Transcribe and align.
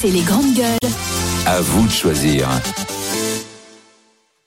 C'est 0.00 0.08
les 0.08 0.22
grandes 0.22 0.54
gueules. 0.54 0.90
À 1.44 1.60
vous 1.60 1.86
de 1.86 1.92
choisir. 1.92 2.48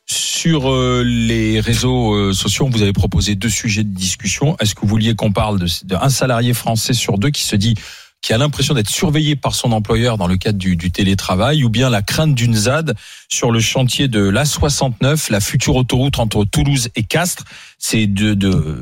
Sur 0.08 0.72
euh, 0.72 1.04
les 1.06 1.60
réseaux 1.60 2.16
euh, 2.16 2.34
sociaux, 2.34 2.68
vous 2.72 2.82
avez 2.82 2.92
proposé 2.92 3.36
deux 3.36 3.50
sujets 3.50 3.84
de 3.84 3.94
discussion. 3.94 4.58
Est-ce 4.60 4.74
que 4.74 4.82
vous 4.82 4.88
vouliez 4.88 5.14
qu'on 5.14 5.32
parle 5.32 5.64
d'un 5.84 6.10
salarié 6.10 6.56
français 6.56 6.94
sur 6.94 7.20
deux 7.20 7.30
qui 7.30 7.44
se 7.44 7.56
dit 7.56 7.76
qui 8.24 8.34
a 8.34 8.40
l'impression 8.40 8.74
d'être 8.74 8.90
surveillé 8.90 9.36
par 9.36 9.54
son 9.54 9.74
employeur 9.74 10.18
dans 10.18 10.28
le 10.28 10.38
cadre 10.38 10.58
du, 10.58 10.76
du 10.76 10.90
télétravail, 10.90 11.64
ou 11.64 11.70
bien 11.70 11.92
la 11.92 12.02
crainte 12.02 12.34
d'une 12.34 12.56
ZAD 12.56 12.96
sur 13.30 13.52
le 13.52 13.60
chantier 13.60 14.08
de 14.08 14.28
l'A69, 14.32 15.30
la 15.30 15.40
future 15.40 15.76
autoroute 15.76 16.18
entre 16.18 16.46
Toulouse 16.46 16.90
et 16.96 17.04
Castres? 17.04 17.44
C'est 17.78 18.08
de, 18.08 18.34
de, 18.34 18.82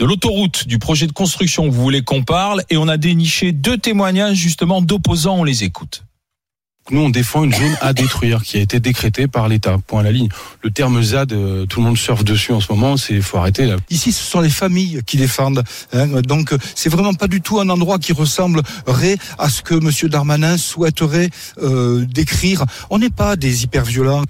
de 0.00 0.06
l'autoroute, 0.06 0.66
du 0.66 0.78
projet 0.78 1.06
de 1.06 1.12
construction 1.12 1.68
que 1.68 1.74
vous 1.74 1.82
voulez 1.82 2.00
qu'on 2.02 2.22
parle, 2.22 2.62
et 2.70 2.78
on 2.78 2.88
a 2.88 2.96
déniché 2.96 3.52
deux 3.52 3.76
témoignages 3.76 4.38
justement 4.38 4.80
d'opposants, 4.80 5.36
on 5.36 5.44
les 5.44 5.62
écoute. 5.62 6.04
Nous, 6.90 7.02
on 7.02 7.10
défend 7.10 7.44
une 7.44 7.52
zone 7.52 7.76
à 7.82 7.92
détruire 7.92 8.42
qui 8.42 8.56
a 8.56 8.60
été 8.60 8.80
décrétée 8.80 9.28
par 9.28 9.46
l'État. 9.46 9.76
Point 9.86 10.00
à 10.00 10.02
la 10.04 10.10
ligne. 10.10 10.28
Le 10.62 10.70
terme 10.70 11.00
ZAD, 11.02 11.32
euh, 11.32 11.66
tout 11.66 11.80
le 11.80 11.86
monde 11.86 11.98
surfe 11.98 12.24
dessus 12.24 12.52
en 12.52 12.60
ce 12.60 12.72
moment. 12.72 12.96
C'est 12.96 13.20
faut 13.20 13.36
arrêter 13.36 13.66
là. 13.66 13.76
Ici, 13.90 14.10
ce 14.10 14.24
sont 14.24 14.40
les 14.40 14.50
familles 14.50 15.02
qui 15.06 15.18
défendent. 15.18 15.62
Hein. 15.92 16.22
Donc, 16.22 16.54
c'est 16.74 16.88
vraiment 16.88 17.14
pas 17.14 17.28
du 17.28 17.42
tout 17.42 17.60
un 17.60 17.68
endroit 17.68 17.98
qui 17.98 18.12
ressemblerait 18.12 19.18
à 19.38 19.50
ce 19.50 19.62
que 19.62 19.74
Monsieur 19.74 20.08
Darmanin 20.08 20.56
souhaiterait 20.56 21.28
euh, 21.62 22.06
décrire. 22.06 22.64
On 22.88 22.98
n'est 22.98 23.10
pas 23.10 23.36
des 23.36 23.64
hyper 23.64 23.84
violents. 23.84 24.24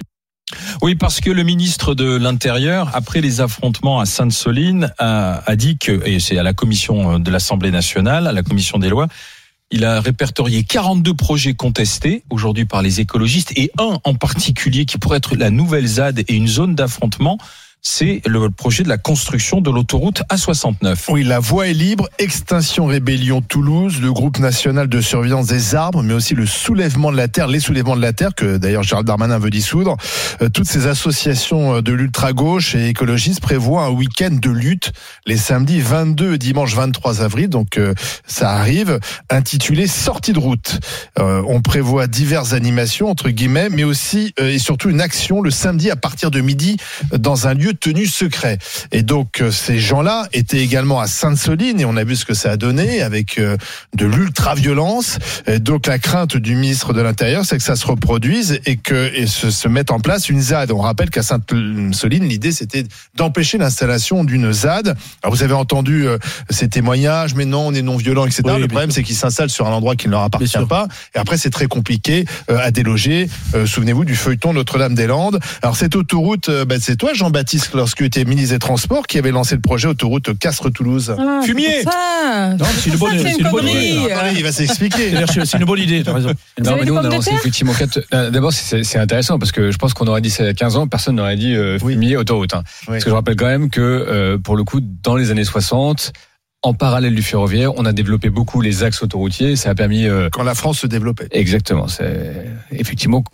Oui, 0.82 0.95
parce 0.95 1.20
que 1.20 1.30
le 1.30 1.42
ministre 1.42 1.95
de 1.95 2.16
l'Intérieur, 2.16 2.91
après 2.95 3.20
les 3.20 3.41
affrontements 3.41 4.00
à 4.00 4.06
Sainte-Soline, 4.06 4.92
a, 4.98 5.42
a 5.46 5.56
dit 5.56 5.78
que, 5.78 6.06
et 6.06 6.20
c'est 6.20 6.38
à 6.38 6.42
la 6.42 6.52
commission 6.52 7.18
de 7.18 7.30
l'Assemblée 7.30 7.70
nationale, 7.70 8.27
à 8.27 8.32
la 8.32 8.42
commission 8.42 8.78
des 8.78 8.88
lois, 8.88 9.08
il 9.70 9.84
a 9.84 10.00
répertorié 10.00 10.64
42 10.64 11.14
projets 11.14 11.55
contestés 11.55 12.24
aujourd'hui 12.30 12.64
par 12.64 12.82
les 12.82 13.00
écologistes 13.00 13.52
et 13.56 13.70
un 13.78 14.00
en 14.02 14.14
particulier 14.14 14.84
qui 14.84 14.98
pourrait 14.98 15.19
être 15.19 15.36
la 15.36 15.50
nouvelle 15.50 15.86
ZAD 15.86 16.25
et 16.27 16.34
une 16.34 16.48
zone 16.48 16.75
d'affrontement 16.75 17.38
c'est 17.83 18.20
le 18.27 18.50
projet 18.50 18.83
de 18.83 18.89
la 18.89 18.98
construction 18.98 19.61
de 19.61 19.70
l'autoroute 19.70 20.23
A69. 20.31 20.97
Oui, 21.09 21.25
la 21.25 21.39
voie 21.39 21.69
est 21.69 21.73
libre. 21.73 22.09
Extinction 22.19 22.87
Rébellion 22.87 23.41
Toulouse, 23.41 24.00
le 24.03 24.12
groupe 24.12 24.39
national 24.39 24.89
de 24.89 25.00
surveillance 25.00 25.47
des 25.47 25.75
arbres, 25.75 26.03
mais 26.03 26.12
aussi 26.12 26.34
le 26.34 26.47
soulèvement 26.47 27.11
de 27.11 27.17
la 27.17 27.28
terre, 27.28 27.47
les 27.48 27.61
soulèvements 27.61 27.97
de 27.97 28.03
la 28.03 28.12
terre, 28.12 28.34
que 28.34 28.59
d'ailleurs 28.59 28.83
Gérald 28.83 29.06
Darmanin 29.06 29.39
veut 29.39 29.50
dissoudre. 29.50 29.97
Euh, 30.42 30.48
toutes 30.50 30.69
ces 30.69 30.87
associations 30.87 31.77
euh, 31.77 31.83
de 31.83 31.92
l'ultra-gauche 31.92 32.75
et 32.75 32.89
écologistes 32.89 33.41
prévoient 33.41 33.84
un 33.84 33.91
week-end 33.91 34.31
de 34.31 34.50
lutte 34.50 34.92
les 35.27 35.37
samedis 35.37 35.81
22 35.81 36.34
et 36.34 36.39
dimanche 36.39 36.75
23 36.75 37.22
avril, 37.22 37.48
donc 37.48 37.78
euh, 37.78 37.94
ça 38.27 38.50
arrive, 38.50 39.00
intitulé 39.31 39.87
Sortie 39.87 40.33
de 40.33 40.39
route. 40.39 40.81
on 41.19 41.61
prévoit 41.61 42.06
diverses 42.06 42.53
animations, 42.53 43.11
entre 43.11 43.31
guillemets, 43.31 43.69
mais 43.69 43.84
aussi 43.84 44.33
et 44.39 44.59
surtout 44.59 44.91
une 44.91 45.00
action 45.00 45.41
le 45.41 45.50
samedi 45.50 45.91
à 45.91 45.97
partir 45.97 46.31
de 46.31 46.41
midi 46.41 46.77
dans 47.12 47.47
un 47.47 47.55
lieu 47.55 47.69
tenu 47.72 48.06
secret. 48.06 48.58
Et 48.92 49.02
donc 49.02 49.40
euh, 49.40 49.50
ces 49.50 49.78
gens-là 49.78 50.28
étaient 50.32 50.58
également 50.58 51.00
à 51.00 51.06
Sainte-Soline 51.06 51.80
et 51.80 51.84
on 51.84 51.96
a 51.96 52.04
vu 52.04 52.16
ce 52.16 52.24
que 52.24 52.34
ça 52.34 52.52
a 52.52 52.56
donné 52.56 53.02
avec 53.02 53.38
euh, 53.38 53.56
de 53.94 54.06
l'ultra-violence. 54.06 55.18
Donc 55.60 55.86
la 55.86 55.98
crainte 55.98 56.36
du 56.36 56.54
ministre 56.54 56.92
de 56.92 57.00
l'Intérieur, 57.00 57.44
c'est 57.44 57.56
que 57.56 57.62
ça 57.62 57.76
se 57.76 57.86
reproduise 57.86 58.60
et 58.66 58.76
que 58.76 59.10
et 59.14 59.26
se, 59.26 59.50
se 59.50 59.68
mette 59.68 59.91
en 59.91 60.00
place 60.00 60.28
une 60.28 60.41
ZAD. 60.41 60.72
On 60.72 60.80
rappelle 60.80 61.10
qu'à 61.10 61.22
Sainte-Soline, 61.22 62.24
l'idée 62.24 62.52
c'était 62.52 62.84
d'empêcher 63.14 63.58
l'installation 63.58 64.24
d'une 64.24 64.52
ZAD. 64.52 64.96
Alors 65.22 65.34
vous 65.34 65.42
avez 65.42 65.54
entendu 65.54 66.06
euh, 66.06 66.18
ces 66.50 66.68
témoignages, 66.68 67.34
mais 67.34 67.44
non, 67.44 67.68
on 67.68 67.74
est 67.74 67.82
non 67.82 67.96
violent, 67.96 68.26
etc. 68.26 68.42
le 68.58 68.68
problème 68.68 68.91
c'est 68.91 69.02
qu'ils 69.02 69.16
s'installent 69.16 69.50
sur 69.50 69.66
un 69.66 69.72
endroit 69.72 69.96
qui 69.96 70.06
ne 70.06 70.12
leur 70.12 70.22
appartient 70.22 70.66
pas. 70.68 70.86
Et 71.14 71.18
après 71.18 71.36
c'est 71.36 71.50
très 71.50 71.66
compliqué 71.66 72.24
à 72.48 72.70
déloger. 72.70 73.28
Souvenez-vous 73.66 74.04
du 74.04 74.14
feuilleton 74.14 74.52
Notre-Dame-des-Landes. 74.52 75.41
Alors 75.62 75.76
cette 75.76 75.96
autoroute, 75.96 76.50
bah, 76.66 76.76
c'est 76.80 76.96
toi 76.96 77.12
Jean-Baptiste 77.14 77.59
lorsque 77.75 77.98
tu 77.98 78.05
étais 78.05 78.25
ministre 78.25 78.55
des 78.55 78.58
Transports, 78.58 79.06
qui 79.06 79.19
avait 79.19 79.31
lancé 79.31 79.54
le 79.54 79.60
projet 79.60 79.88
autoroute 79.88 80.38
Castres-Toulouse. 80.38 81.15
Ah, 81.19 81.41
Fumier 81.44 81.84
Non, 81.84 82.66
c'est 82.78 82.91
une 82.91 82.97
bonne, 82.97 83.19
c'est 83.19 83.38
une 83.38 83.50
bonne 83.50 83.69
idée. 83.69 84.00
il 84.37 84.43
va 84.43 84.53
s'expliquer. 84.53 85.10
C'est 85.44 85.59
une 85.59 85.65
bonne 85.65 85.81
idée, 85.81 86.03
tu 86.03 86.10
as 86.10 86.15
raison. 86.15 86.32
Non, 86.62 86.76
mais 86.76 86.84
nous, 86.84 86.94
on 86.94 86.98
a 86.98 87.09
lancé 87.09 87.31
effectivement 87.32 87.72
quatre. 87.72 88.00
Euh, 88.12 88.31
d'abord, 88.31 88.53
c'est 88.53 88.98
intéressant 88.98 89.38
parce 89.38 89.53
que 89.53 89.71
je 89.71 89.78
pense 89.78 89.94
qu'on 89.94 90.06
aurait 90.06 90.21
dit 90.21 90.31
ça 90.31 90.43
il 90.43 90.47
y 90.47 90.50
a 90.50 90.54
15 90.54 90.76
ans, 90.76 90.87
personne 90.87 91.16
n'aurait 91.16 91.37
dit 91.37 91.54
euh, 91.54 91.78
fumier 91.78 92.16
autoroute. 92.16 92.54
Hein. 92.54 92.62
Parce 92.87 93.04
que 93.04 93.10
je 93.10 93.15
rappelle 93.15 93.37
quand 93.37 93.47
même 93.47 93.71
que, 93.71 93.81
euh, 93.81 94.38
pour 94.38 94.56
le 94.56 94.65
coup, 94.65 94.81
dans 94.81 95.16
les 95.16 95.31
années 95.31 95.44
60, 95.44 96.12
en 96.62 96.75
parallèle 96.75 97.15
du 97.15 97.22
ferroviaire, 97.22 97.77
on 97.77 97.87
a 97.87 97.92
développé 97.92 98.28
beaucoup 98.28 98.60
les 98.60 98.82
axes 98.82 99.03
autoroutiers. 99.03 99.56
Ça 99.56 99.71
a 99.71 99.75
permis. 99.75 100.06
Quand 100.32 100.42
la 100.42 100.54
France 100.54 100.81
se 100.81 100.87
développait. 100.87 101.28
Exactement. 101.31 101.88
C'est 101.88 102.47
effectivement 102.71 103.25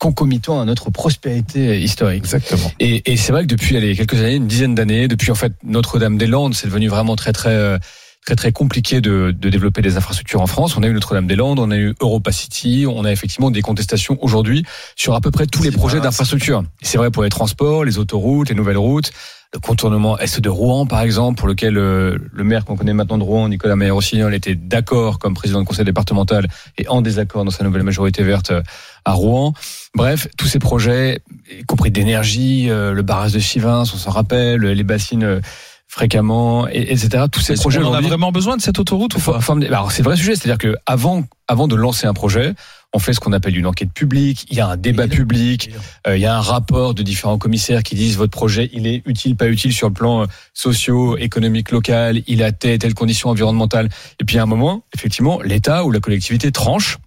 concomitant 0.00 0.60
à 0.60 0.64
notre 0.64 0.90
prospérité 0.90 1.80
historique. 1.80 2.18
Exactement. 2.18 2.72
Et, 2.80 3.12
et 3.12 3.16
c'est 3.16 3.30
vrai 3.30 3.42
que 3.42 3.48
depuis 3.48 3.76
allez, 3.76 3.94
quelques 3.94 4.14
années, 4.14 4.34
une 4.34 4.48
dizaine 4.48 4.74
d'années, 4.74 5.06
depuis 5.06 5.30
en 5.30 5.36
fait 5.36 5.52
Notre-Dame-des-Landes, 5.62 6.54
c'est 6.54 6.66
devenu 6.66 6.88
vraiment 6.88 7.14
très 7.14 7.32
très 7.32 7.78
très 8.24 8.36
très 8.36 8.52
compliqué 8.52 9.00
de, 9.00 9.34
de, 9.36 9.48
développer 9.48 9.82
des 9.82 9.96
infrastructures 9.96 10.40
en 10.40 10.46
France. 10.46 10.76
On 10.76 10.82
a 10.82 10.86
eu 10.86 10.92
Notre-Dame-des-Landes, 10.92 11.58
on 11.58 11.70
a 11.70 11.76
eu 11.76 11.94
Europa 12.00 12.32
City, 12.32 12.84
on 12.88 13.04
a 13.04 13.12
effectivement 13.12 13.50
des 13.50 13.62
contestations 13.62 14.18
aujourd'hui 14.20 14.64
sur 14.96 15.14
à 15.14 15.20
peu 15.20 15.30
près 15.30 15.46
tous 15.46 15.62
les 15.62 15.70
projets 15.70 16.00
d'infrastructure. 16.00 16.62
C'est 16.82 16.98
vrai 16.98 17.10
pour 17.10 17.22
les 17.22 17.30
transports, 17.30 17.84
les 17.84 17.98
autoroutes, 17.98 18.48
les 18.50 18.54
nouvelles 18.54 18.78
routes, 18.78 19.12
le 19.52 19.58
contournement 19.58 20.16
est 20.18 20.40
de 20.40 20.48
Rouen, 20.48 20.86
par 20.86 21.00
exemple, 21.00 21.38
pour 21.38 21.48
lequel 21.48 21.76
euh, 21.76 22.16
le 22.32 22.44
maire 22.44 22.64
qu'on 22.64 22.76
connaît 22.76 22.94
maintenant 22.94 23.18
de 23.18 23.24
Rouen, 23.24 23.48
Nicolas 23.48 23.74
Mayer-Rossignol, 23.74 24.32
était 24.32 24.54
d'accord 24.54 25.18
comme 25.18 25.34
président 25.34 25.58
du 25.58 25.66
conseil 25.66 25.84
départemental 25.84 26.46
et 26.78 26.86
en 26.86 27.02
désaccord 27.02 27.44
dans 27.44 27.50
sa 27.50 27.64
nouvelle 27.64 27.82
majorité 27.82 28.22
verte 28.22 28.52
euh, 28.52 28.62
à 29.04 29.12
Rouen. 29.12 29.52
Bref, 29.94 30.28
tous 30.38 30.46
ces 30.46 30.60
projets, 30.60 31.20
y 31.50 31.64
compris 31.64 31.90
d'énergie, 31.90 32.70
euh, 32.70 32.92
le 32.92 33.02
barrage 33.02 33.32
de 33.32 33.40
Chivins, 33.40 33.80
on 33.80 33.84
s'en 33.84 34.10
rappelle, 34.10 34.60
les 34.60 34.84
bassines 34.84 35.40
fréquemment, 35.90 36.68
et, 36.68 36.92
etc. 36.92 37.24
Tous 37.30 37.40
ces 37.40 37.54
projets. 37.54 37.80
On 37.80 37.92
a 37.92 38.00
vraiment 38.00 38.30
besoin 38.30 38.56
de 38.56 38.62
cette 38.62 38.78
autoroute 38.78 39.16
ou 39.16 39.20
pas? 39.20 39.40
Alors 39.66 39.90
c'est 39.90 40.04
vrai 40.04 40.16
sujet, 40.16 40.36
c'est-à-dire 40.36 40.56
que 40.56 40.76
avant, 40.86 41.24
avant 41.48 41.66
de 41.66 41.74
lancer 41.74 42.06
un 42.06 42.14
projet, 42.14 42.54
on 42.94 43.00
fait 43.00 43.12
ce 43.12 43.18
qu'on 43.18 43.32
appelle 43.32 43.56
une 43.58 43.66
enquête 43.66 43.92
publique, 43.92 44.46
il 44.50 44.56
y 44.56 44.60
a 44.60 44.68
un 44.68 44.76
débat 44.76 45.08
public, 45.08 45.70
euh, 46.06 46.16
il 46.16 46.20
y 46.20 46.26
a 46.26 46.36
un 46.36 46.40
rapport 46.40 46.94
de 46.94 47.02
différents 47.02 47.38
commissaires 47.38 47.82
qui 47.82 47.96
disent 47.96 48.16
votre 48.16 48.30
projet, 48.30 48.70
il 48.72 48.86
est 48.86 49.02
utile, 49.04 49.34
pas 49.34 49.48
utile 49.48 49.72
sur 49.72 49.88
le 49.88 49.94
plan 49.94 50.22
euh, 50.22 50.26
socio-économique 50.54 51.72
local, 51.72 52.22
il 52.28 52.44
a 52.44 52.52
telle, 52.52 52.78
telle 52.78 52.94
condition 52.94 53.28
environnementale. 53.28 53.88
Et 54.20 54.24
puis 54.24 54.38
à 54.38 54.44
un 54.44 54.46
moment, 54.46 54.84
effectivement, 54.94 55.42
l'État 55.42 55.84
ou 55.84 55.90
la 55.90 55.98
collectivité 55.98 56.52
tranche. 56.52 56.98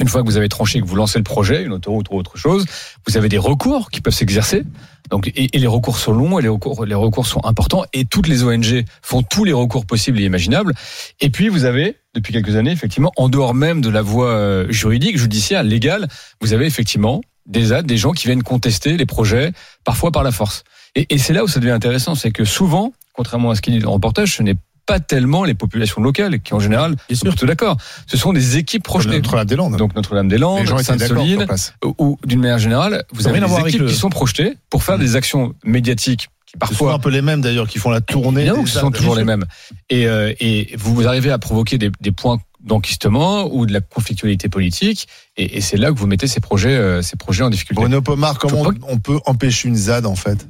Une 0.00 0.08
fois 0.08 0.22
que 0.22 0.26
vous 0.26 0.36
avez 0.36 0.48
tranché, 0.48 0.80
que 0.80 0.86
vous 0.86 0.96
lancez 0.96 1.18
le 1.18 1.24
projet, 1.24 1.62
une 1.62 1.72
autoroute 1.72 2.08
ou 2.10 2.16
autre 2.16 2.36
chose, 2.36 2.66
vous 3.06 3.16
avez 3.16 3.28
des 3.28 3.38
recours 3.38 3.90
qui 3.90 4.02
peuvent 4.02 4.14
s'exercer. 4.14 4.62
Donc, 5.10 5.30
et, 5.34 5.48
les 5.52 5.66
recours 5.66 5.98
sont 5.98 6.12
longs, 6.12 6.38
et 6.38 6.42
les 6.42 6.48
recours, 6.48 7.26
sont 7.26 7.44
importants, 7.44 7.84
et 7.92 8.04
toutes 8.04 8.28
les 8.28 8.42
ONG 8.42 8.84
font 9.02 9.22
tous 9.22 9.44
les 9.44 9.52
recours 9.52 9.86
possibles 9.86 10.20
et 10.20 10.24
imaginables. 10.24 10.74
Et 11.20 11.30
puis, 11.30 11.48
vous 11.48 11.64
avez, 11.64 11.96
depuis 12.14 12.32
quelques 12.32 12.56
années, 12.56 12.72
effectivement, 12.72 13.12
en 13.16 13.28
dehors 13.28 13.54
même 13.54 13.80
de 13.80 13.88
la 13.88 14.02
voie 14.02 14.30
euh, 14.30 14.70
juridique, 14.70 15.16
judiciaire, 15.16 15.62
légale, 15.62 16.08
vous 16.40 16.52
avez 16.52 16.66
effectivement 16.66 17.22
des 17.46 17.80
des 17.84 17.96
gens 17.96 18.12
qui 18.12 18.26
viennent 18.26 18.42
contester 18.42 18.96
les 18.96 19.06
projets, 19.06 19.52
parfois 19.84 20.10
par 20.10 20.24
la 20.24 20.32
force. 20.32 20.64
Et, 20.96 21.06
et 21.14 21.18
c'est 21.18 21.32
là 21.32 21.44
où 21.44 21.48
ça 21.48 21.60
devient 21.60 21.70
intéressant, 21.70 22.16
c'est 22.16 22.32
que 22.32 22.44
souvent, 22.44 22.92
contrairement 23.12 23.50
à 23.50 23.54
ce 23.54 23.62
qu'il 23.62 23.72
dit 23.72 23.78
dans 23.78 23.90
le 23.90 23.94
reportage, 23.94 24.36
ce 24.36 24.42
n'est 24.42 24.56
pas 24.86 25.00
tellement 25.00 25.44
les 25.44 25.54
populations 25.54 26.00
locales 26.00 26.40
qui 26.40 26.54
en 26.54 26.60
général 26.60 26.94
sont 27.12 27.26
plutôt 27.26 27.46
d'accord. 27.46 27.76
Ce 28.06 28.16
sont 28.16 28.32
des 28.32 28.56
équipes 28.56 28.84
projetées. 28.84 29.16
Notre-Dame-des-Landes. 29.16 29.76
Donc 29.76 29.94
Notre-Dame-des-Landes, 29.94 30.66
Sainte-Soline, 30.80 31.46
ou 31.98 32.18
d'une 32.24 32.40
manière 32.40 32.58
générale, 32.58 33.04
vous 33.12 33.26
avez 33.26 33.40
des 33.40 33.68
équipes 33.68 33.86
qui 33.86 33.94
sont 33.94 34.10
projetées 34.10 34.56
pour 34.70 34.82
faire 34.84 34.98
des 34.98 35.16
actions 35.16 35.54
médiatiques 35.64 36.28
qui 36.46 36.56
parfois 36.56 36.92
un 36.92 37.00
peu 37.00 37.10
les 37.10 37.22
mêmes 37.22 37.40
d'ailleurs 37.40 37.66
qui 37.66 37.78
font 37.78 37.90
la 37.90 38.00
tournée. 38.00 38.46
Non, 38.46 38.64
ce 38.64 38.78
sont 38.78 38.92
toujours 38.92 39.16
les 39.16 39.24
mêmes. 39.24 39.44
Et, 39.90 40.06
euh, 40.06 40.32
et 40.38 40.76
vous 40.78 41.06
arrivez 41.08 41.32
à 41.32 41.38
provoquer 41.38 41.76
des, 41.76 41.90
des 42.00 42.12
points 42.12 42.38
d'enquistement 42.60 43.52
ou 43.52 43.66
de 43.66 43.72
la 43.72 43.80
conflictualité 43.80 44.48
politique, 44.48 45.08
et, 45.36 45.56
et 45.56 45.60
c'est 45.60 45.76
là 45.76 45.92
que 45.92 45.98
vous 45.98 46.06
mettez 46.08 46.26
ces 46.26 46.40
projets, 46.40 46.76
euh, 46.76 47.00
ces 47.00 47.16
projets 47.16 47.44
en 47.44 47.50
difficulté. 47.50 47.80
Bruno 47.80 48.02
Pomar, 48.02 48.38
comment 48.38 48.62
on, 48.62 48.94
on 48.94 48.98
peut 48.98 49.20
empêcher 49.26 49.68
une 49.68 49.76
ZAD 49.76 50.04
en 50.06 50.16
fait? 50.16 50.48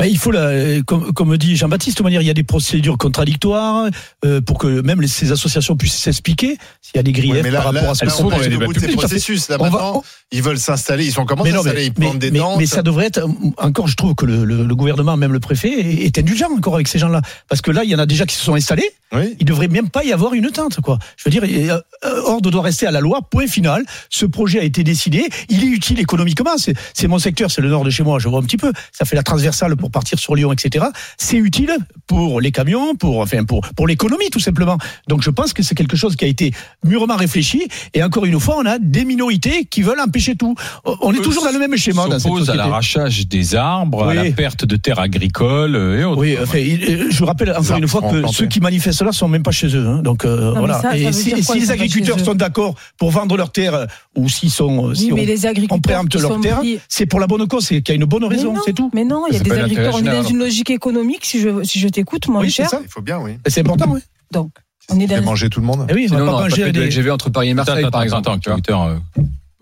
Bah, 0.00 0.06
il 0.06 0.16
faut, 0.16 0.30
la, 0.30 0.80
comme, 0.86 1.12
comme 1.12 1.36
dit 1.36 1.56
Jean-Baptiste, 1.56 1.98
de 1.98 2.02
manière, 2.02 2.22
il 2.22 2.26
y 2.26 2.30
a 2.30 2.34
des 2.34 2.42
procédures 2.42 2.96
contradictoires 2.96 3.90
euh, 4.24 4.40
pour 4.40 4.56
que 4.56 4.80
même 4.80 5.02
les, 5.02 5.08
ces 5.08 5.30
associations 5.30 5.76
puissent 5.76 5.98
s'expliquer 5.98 6.56
s'il 6.80 6.96
y 6.96 6.98
a 6.98 7.02
des 7.02 7.12
griefs 7.12 7.42
par 7.52 7.64
rapport 7.64 7.90
à 7.90 7.94
ce 7.94 8.48
les 8.48 8.56
bout 8.56 8.72
de 8.72 8.80
ces 8.80 8.88
processus. 8.88 9.50
Là, 9.50 9.58
maintenant, 9.58 10.02
ils 10.32 10.42
veulent 10.42 10.58
s'installer, 10.58 11.04
ils 11.04 11.12
sont 11.12 11.26
comment 11.26 11.44
s'installer, 11.44 11.84
ils 11.84 11.92
prennent 11.92 12.18
des 12.18 12.30
mais, 12.30 12.38
dents. 12.38 12.56
Mais 12.56 12.64
ça 12.64 12.80
devrait 12.80 13.08
être 13.08 13.28
encore. 13.58 13.88
Je 13.88 13.96
trouve 13.96 14.14
que 14.14 14.24
le, 14.24 14.46
le, 14.46 14.64
le, 14.64 14.74
gouvernement, 14.74 15.18
même 15.18 15.34
le 15.34 15.40
préfet, 15.40 15.68
est 15.68 16.18
indulgent 16.18 16.48
encore 16.50 16.76
avec 16.76 16.88
ces 16.88 16.98
gens-là, 16.98 17.20
parce 17.50 17.60
que 17.60 17.70
là, 17.70 17.84
il 17.84 17.90
y 17.90 17.94
en 17.94 17.98
a 17.98 18.06
déjà 18.06 18.24
qui 18.24 18.36
se 18.36 18.42
sont 18.42 18.54
installés. 18.54 18.90
Oui. 19.12 19.36
Il 19.40 19.44
devrait 19.44 19.68
même 19.68 19.90
pas 19.90 20.04
y 20.04 20.12
avoir 20.12 20.34
une 20.34 20.50
tente, 20.50 20.80
quoi. 20.80 20.98
Je 21.16 21.28
veux 21.28 21.30
dire, 21.30 21.42
euh, 21.44 22.22
ordre 22.24 22.50
doit 22.50 22.62
rester 22.62 22.86
à 22.86 22.90
la 22.90 23.00
loi. 23.00 23.20
Point 23.28 23.48
final. 23.48 23.84
Ce 24.08 24.24
projet 24.24 24.60
a 24.60 24.64
été 24.64 24.84
décidé. 24.84 25.28
Il 25.48 25.64
est 25.64 25.66
utile 25.66 25.98
économiquement. 25.98 26.52
C'est 26.56 27.08
mon 27.08 27.18
secteur, 27.18 27.50
c'est 27.50 27.60
le 27.60 27.68
nord 27.68 27.84
de 27.84 27.90
chez 27.90 28.04
moi. 28.04 28.18
Je 28.18 28.28
vois 28.28 28.38
un 28.38 28.44
petit 28.44 28.56
peu. 28.56 28.72
Ça 28.92 29.04
fait 29.04 29.16
la 29.16 29.24
transversale 29.24 29.76
pour 29.76 29.89
partir 29.90 30.18
sur 30.18 30.34
Lyon, 30.34 30.52
etc. 30.52 30.86
C'est 31.18 31.36
utile 31.36 31.76
pour 32.06 32.40
les 32.40 32.52
camions, 32.52 32.94
pour 32.94 33.20
enfin 33.20 33.44
pour 33.44 33.60
pour 33.76 33.86
l'économie 33.86 34.30
tout 34.30 34.40
simplement. 34.40 34.78
Donc 35.08 35.22
je 35.22 35.30
pense 35.30 35.52
que 35.52 35.62
c'est 35.62 35.74
quelque 35.74 35.96
chose 35.96 36.16
qui 36.16 36.24
a 36.24 36.28
été 36.28 36.52
mûrement 36.84 37.16
réfléchi. 37.16 37.68
Et 37.94 38.02
encore 38.02 38.24
une 38.24 38.38
fois, 38.40 38.56
on 38.58 38.66
a 38.66 38.78
des 38.78 39.04
minorités 39.04 39.64
qui 39.64 39.82
veulent 39.82 40.00
empêcher 40.00 40.36
tout. 40.36 40.54
On 40.84 41.12
est 41.12 41.18
euh, 41.18 41.22
toujours 41.22 41.44
dans 41.44 41.52
le 41.52 41.58
même 41.58 41.76
schéma. 41.76 42.06
Dans 42.06 42.18
cette 42.18 42.30
société. 42.30 42.52
à 42.52 42.56
l'arrachage 42.56 43.26
des 43.26 43.54
arbres, 43.54 44.08
à 44.08 44.14
la 44.14 44.30
perte 44.30 44.64
de 44.64 44.76
terres 44.76 44.98
agricoles 44.98 45.76
euh, 45.76 46.00
et 46.00 46.04
autres. 46.04 46.20
Oui, 46.20 46.36
euh, 46.36 47.06
je 47.10 47.24
rappelle 47.24 47.50
encore 47.50 47.76
une 47.76 47.88
fois 47.88 48.02
que 48.02 48.26
ceux 48.32 48.46
qui 48.46 48.60
manifestent 48.60 49.02
là 49.02 49.12
sont 49.12 49.28
même 49.28 49.42
pas 49.42 49.50
chez 49.50 49.74
eux. 49.76 49.86
Hein. 49.86 50.02
Donc 50.02 50.24
voilà. 50.24 50.96
Et 50.96 51.12
si, 51.12 51.34
les 51.34 51.70
agriculteurs 51.70 52.20
sont 52.20 52.34
d'accord 52.34 52.74
pour 52.96 53.10
vendre 53.10 53.36
leurs 53.36 53.52
terres 53.52 53.86
ou 54.16 54.28
s'ils 54.28 54.50
sont 54.50 54.88
oui, 54.88 54.96
si 54.96 55.12
mais 55.12 55.22
on, 55.22 55.24
les 55.24 55.46
agriculteurs 55.46 55.78
on 55.78 55.80
préempte 55.80 56.14
leurs 56.16 56.40
terres, 56.40 56.62
c'est 56.88 57.06
pour 57.06 57.20
la 57.20 57.26
bonne 57.26 57.46
cause, 57.46 57.66
c'est 57.66 57.82
qu'il 57.82 57.94
y 57.94 57.98
a 57.98 58.00
une 58.00 58.08
bonne 58.08 58.24
raison, 58.24 58.54
c'est 58.64 58.72
tout. 58.72 58.90
Mais 58.94 59.04
non, 59.04 59.24
il 59.28 59.34
y 59.34 59.40
a 59.40 59.40
des 59.40 59.52
agriculteurs 59.52 59.79
on 59.92 59.98
est 59.98 60.10
dans 60.10 60.22
une 60.22 60.38
logique 60.38 60.70
économique, 60.70 61.24
si 61.24 61.40
je, 61.40 61.62
si 61.64 61.78
je 61.78 61.88
t'écoute, 61.88 62.28
moins 62.28 62.42
oui, 62.42 62.50
cher. 62.50 62.68
Ça, 62.68 62.80
il 62.82 62.88
faut 62.88 63.02
bien, 63.02 63.18
oui. 63.18 63.38
C'est 63.46 63.60
important, 63.60 63.90
oui. 63.90 64.00
Donc, 64.32 64.50
on 64.90 64.98
est 65.00 65.06
dans. 65.06 65.22
manger 65.22 65.48
tout 65.48 65.60
le 65.60 65.66
monde. 65.66 65.86
Eh 65.88 65.94
oui, 65.94 66.08
Sinon, 66.08 66.22
on 66.22 66.26
va 66.26 66.32
manger 66.32 67.10
entre 67.10 67.30
Paris 67.30 67.50
et 67.50 67.54
Marseille, 67.54 67.86
par 67.90 68.02
exemple. 68.02 68.30
Twitter, 68.40 68.76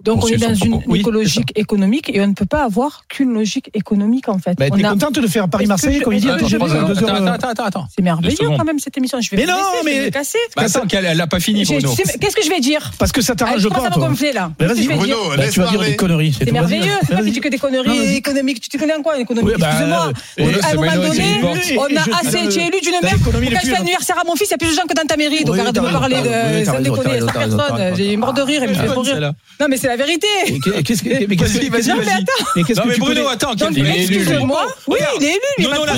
donc 0.03 0.25
on 0.25 0.29
est 0.29 0.37
dans 0.37 0.55
une, 0.55 0.81
logique 1.11 1.53
économique 1.57 2.11
et 2.15 2.21
on 2.21 2.29
ne 2.29 2.33
peut 2.33 2.47
pas 2.47 2.63
avoir 2.63 3.05
qu'une 3.09 3.35
logique 3.35 3.71
économique 3.75 4.29
en 4.29 4.39
fait. 4.39 4.55
Bah, 4.57 4.67
on 4.71 4.79
est 4.79 4.85
a... 4.85 4.91
contente 4.91 5.19
de 5.19 5.27
faire 5.27 5.49
Paris-Marseille 5.49 6.01
quand 6.05 6.13
il 6.13 6.21
dit 6.21 6.31
attends, 6.31 7.49
attends, 7.49 7.65
attends, 7.65 7.89
C'est 7.95 8.03
merveilleux 8.03 8.49
quand 8.57 8.65
même 8.65 8.79
cette 8.79 8.97
émission. 8.97 9.21
Je 9.21 9.31
vais 9.31 9.39
mais 9.39 9.47
non, 9.47 9.59
mais 9.85 10.11
casser. 10.11 10.39
Bah, 10.57 10.65
attends, 10.67 10.87
qu'elle 10.87 11.17
n'a 11.17 11.27
pas 11.27 11.41
fini. 11.41 11.65
Qu'est-ce 11.65 12.37
que 12.37 12.45
je 12.45 12.49
vais 12.49 12.61
dire 12.61 12.93
Parce 12.99 13.11
que 13.11 13.23
ça 13.23 13.35
t'arrange 13.35 13.69
pas. 13.69 13.91
Toi. 13.91 14.09
Hein. 14.09 14.33
Là. 14.35 14.53
Vas-y, 14.59 14.87
Bruno, 14.87 15.17
bah, 15.37 15.49
tu 15.51 15.61
vas 15.61 15.71
dire 15.71 15.81
des 15.81 15.97
conneries. 15.97 16.37
C'est 16.39 16.53
merveilleux. 16.53 16.93
Tu 17.09 17.31
dis 17.31 17.41
que 17.41 17.49
des 17.49 17.59
conneries 17.59 18.17
économiques. 18.17 18.61
Tu 18.61 18.69
te 18.69 18.77
connais 18.77 18.95
en 18.95 19.03
quoi 19.03 19.19
économie 19.19 19.51
Excuse-moi. 19.51 20.13
Euh, 20.41 20.53
à 20.63 20.71
un 20.71 20.75
moment 20.75 20.93
donné, 20.95 21.41
on 21.77 21.97
a 21.97 22.21
assez. 22.21 22.49
Tu 22.49 22.61
es 22.61 22.69
élu 22.69 22.81
d'une 22.81 23.01
mère. 23.03 23.17
Quand 23.25 23.33
je 23.33 23.69
fais 23.69 23.77
anniversaire 23.77 24.19
à 24.21 24.25
mon 24.25 24.37
fils, 24.37 24.49
il 24.49 24.53
y 24.53 24.55
a 24.55 24.59
plus 24.59 24.71
de 24.71 24.75
gens 24.75 24.87
que 24.89 24.95
dans 24.95 25.07
ta 25.07 25.17
mairie. 25.17 25.45
Donc 25.45 25.59
arrête 25.59 25.75
de 25.75 25.81
me 25.81 25.91
parler 25.91 26.17
de. 26.23 26.65
Sans 26.65 26.81
déconner, 26.81 27.19
personne. 27.33 27.97
J'ai 27.97 28.17
mort 28.17 28.33
de 28.33 28.43
rire 28.43 28.63
et 28.63 28.69
me 28.69 28.75
fait 28.75 28.89
mourir. 28.89 29.33
Non 29.61 29.67
mais 29.69 29.77
la 29.89 29.97
vérité. 29.97 30.29
Mais 30.49 30.83
qu'est-ce 30.83 31.03
que. 31.03 31.27
Mais 31.27 31.37
qu'est-ce 31.37 31.59
Mais 31.59 32.63
qu'est-ce 32.63 32.81
que. 32.81 32.89
Mais 32.89 32.97
Bruno, 32.97 33.29
attends, 33.29 33.53
excuse-moi. 33.53 34.67
Oui, 34.87 34.99
il 35.19 35.25
est 35.25 35.31
élu. 35.31 35.41
Non, 35.61 35.75
non, 35.75 35.85
la 35.85 35.95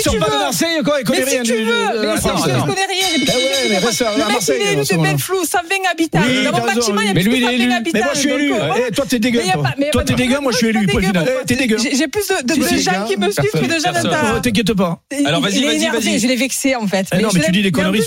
sur 0.00 0.18
pas 0.18 0.30
de 0.30 0.38
Marseille, 0.38 0.80
quoi. 0.84 0.96
Ah, 0.98 1.04
connaît 1.04 1.24
rien. 1.24 1.42
Eh 1.42 1.42
mais 1.42 1.44
si 1.44 1.52
tu 1.52 1.64
veux, 1.64 1.72
mais 2.02 2.16
je 2.16 2.66
connais 2.66 2.86
rien. 2.86 3.08
Mais 7.14 7.22
il 7.22 7.44
est 7.44 7.54
élu 7.54 7.68
Mais 7.92 8.00
moi, 8.02 8.12
je 8.14 8.18
suis 8.18 8.30
élu. 8.30 8.52
Eh, 8.76 8.92
toi, 8.92 9.04
t'es 9.08 9.18
dégueu. 9.18 9.42
Toi, 9.92 10.04
t'es 10.04 10.14
dégueu, 10.14 10.38
moi, 10.40 10.52
je 10.52 10.56
suis 10.58 10.68
élu. 10.68 10.86
Dégueu. 11.46 11.76
J'ai 11.78 12.08
plus 12.08 12.28
de 12.28 12.78
gens 12.78 13.04
qui 13.06 13.16
me 13.16 13.30
suivent 13.30 13.50
que 13.52 13.66
de 13.66 13.80
gens 13.80 13.92
oh, 14.36 14.40
T'inquiète 14.40 14.72
pas. 14.74 15.02
Alors, 15.26 15.40
vas-y, 15.40 15.62
vas-y. 15.88 16.18
Je 16.18 16.26
l'ai 16.26 16.36
vexé, 16.36 16.76
en 16.76 16.86
fait. 16.86 17.06
Eh 17.12 17.22
non, 17.22 17.30
mais 17.34 17.40
tu 17.40 17.50
dis 17.50 17.62
des 17.62 17.72
conneries. 17.72 18.04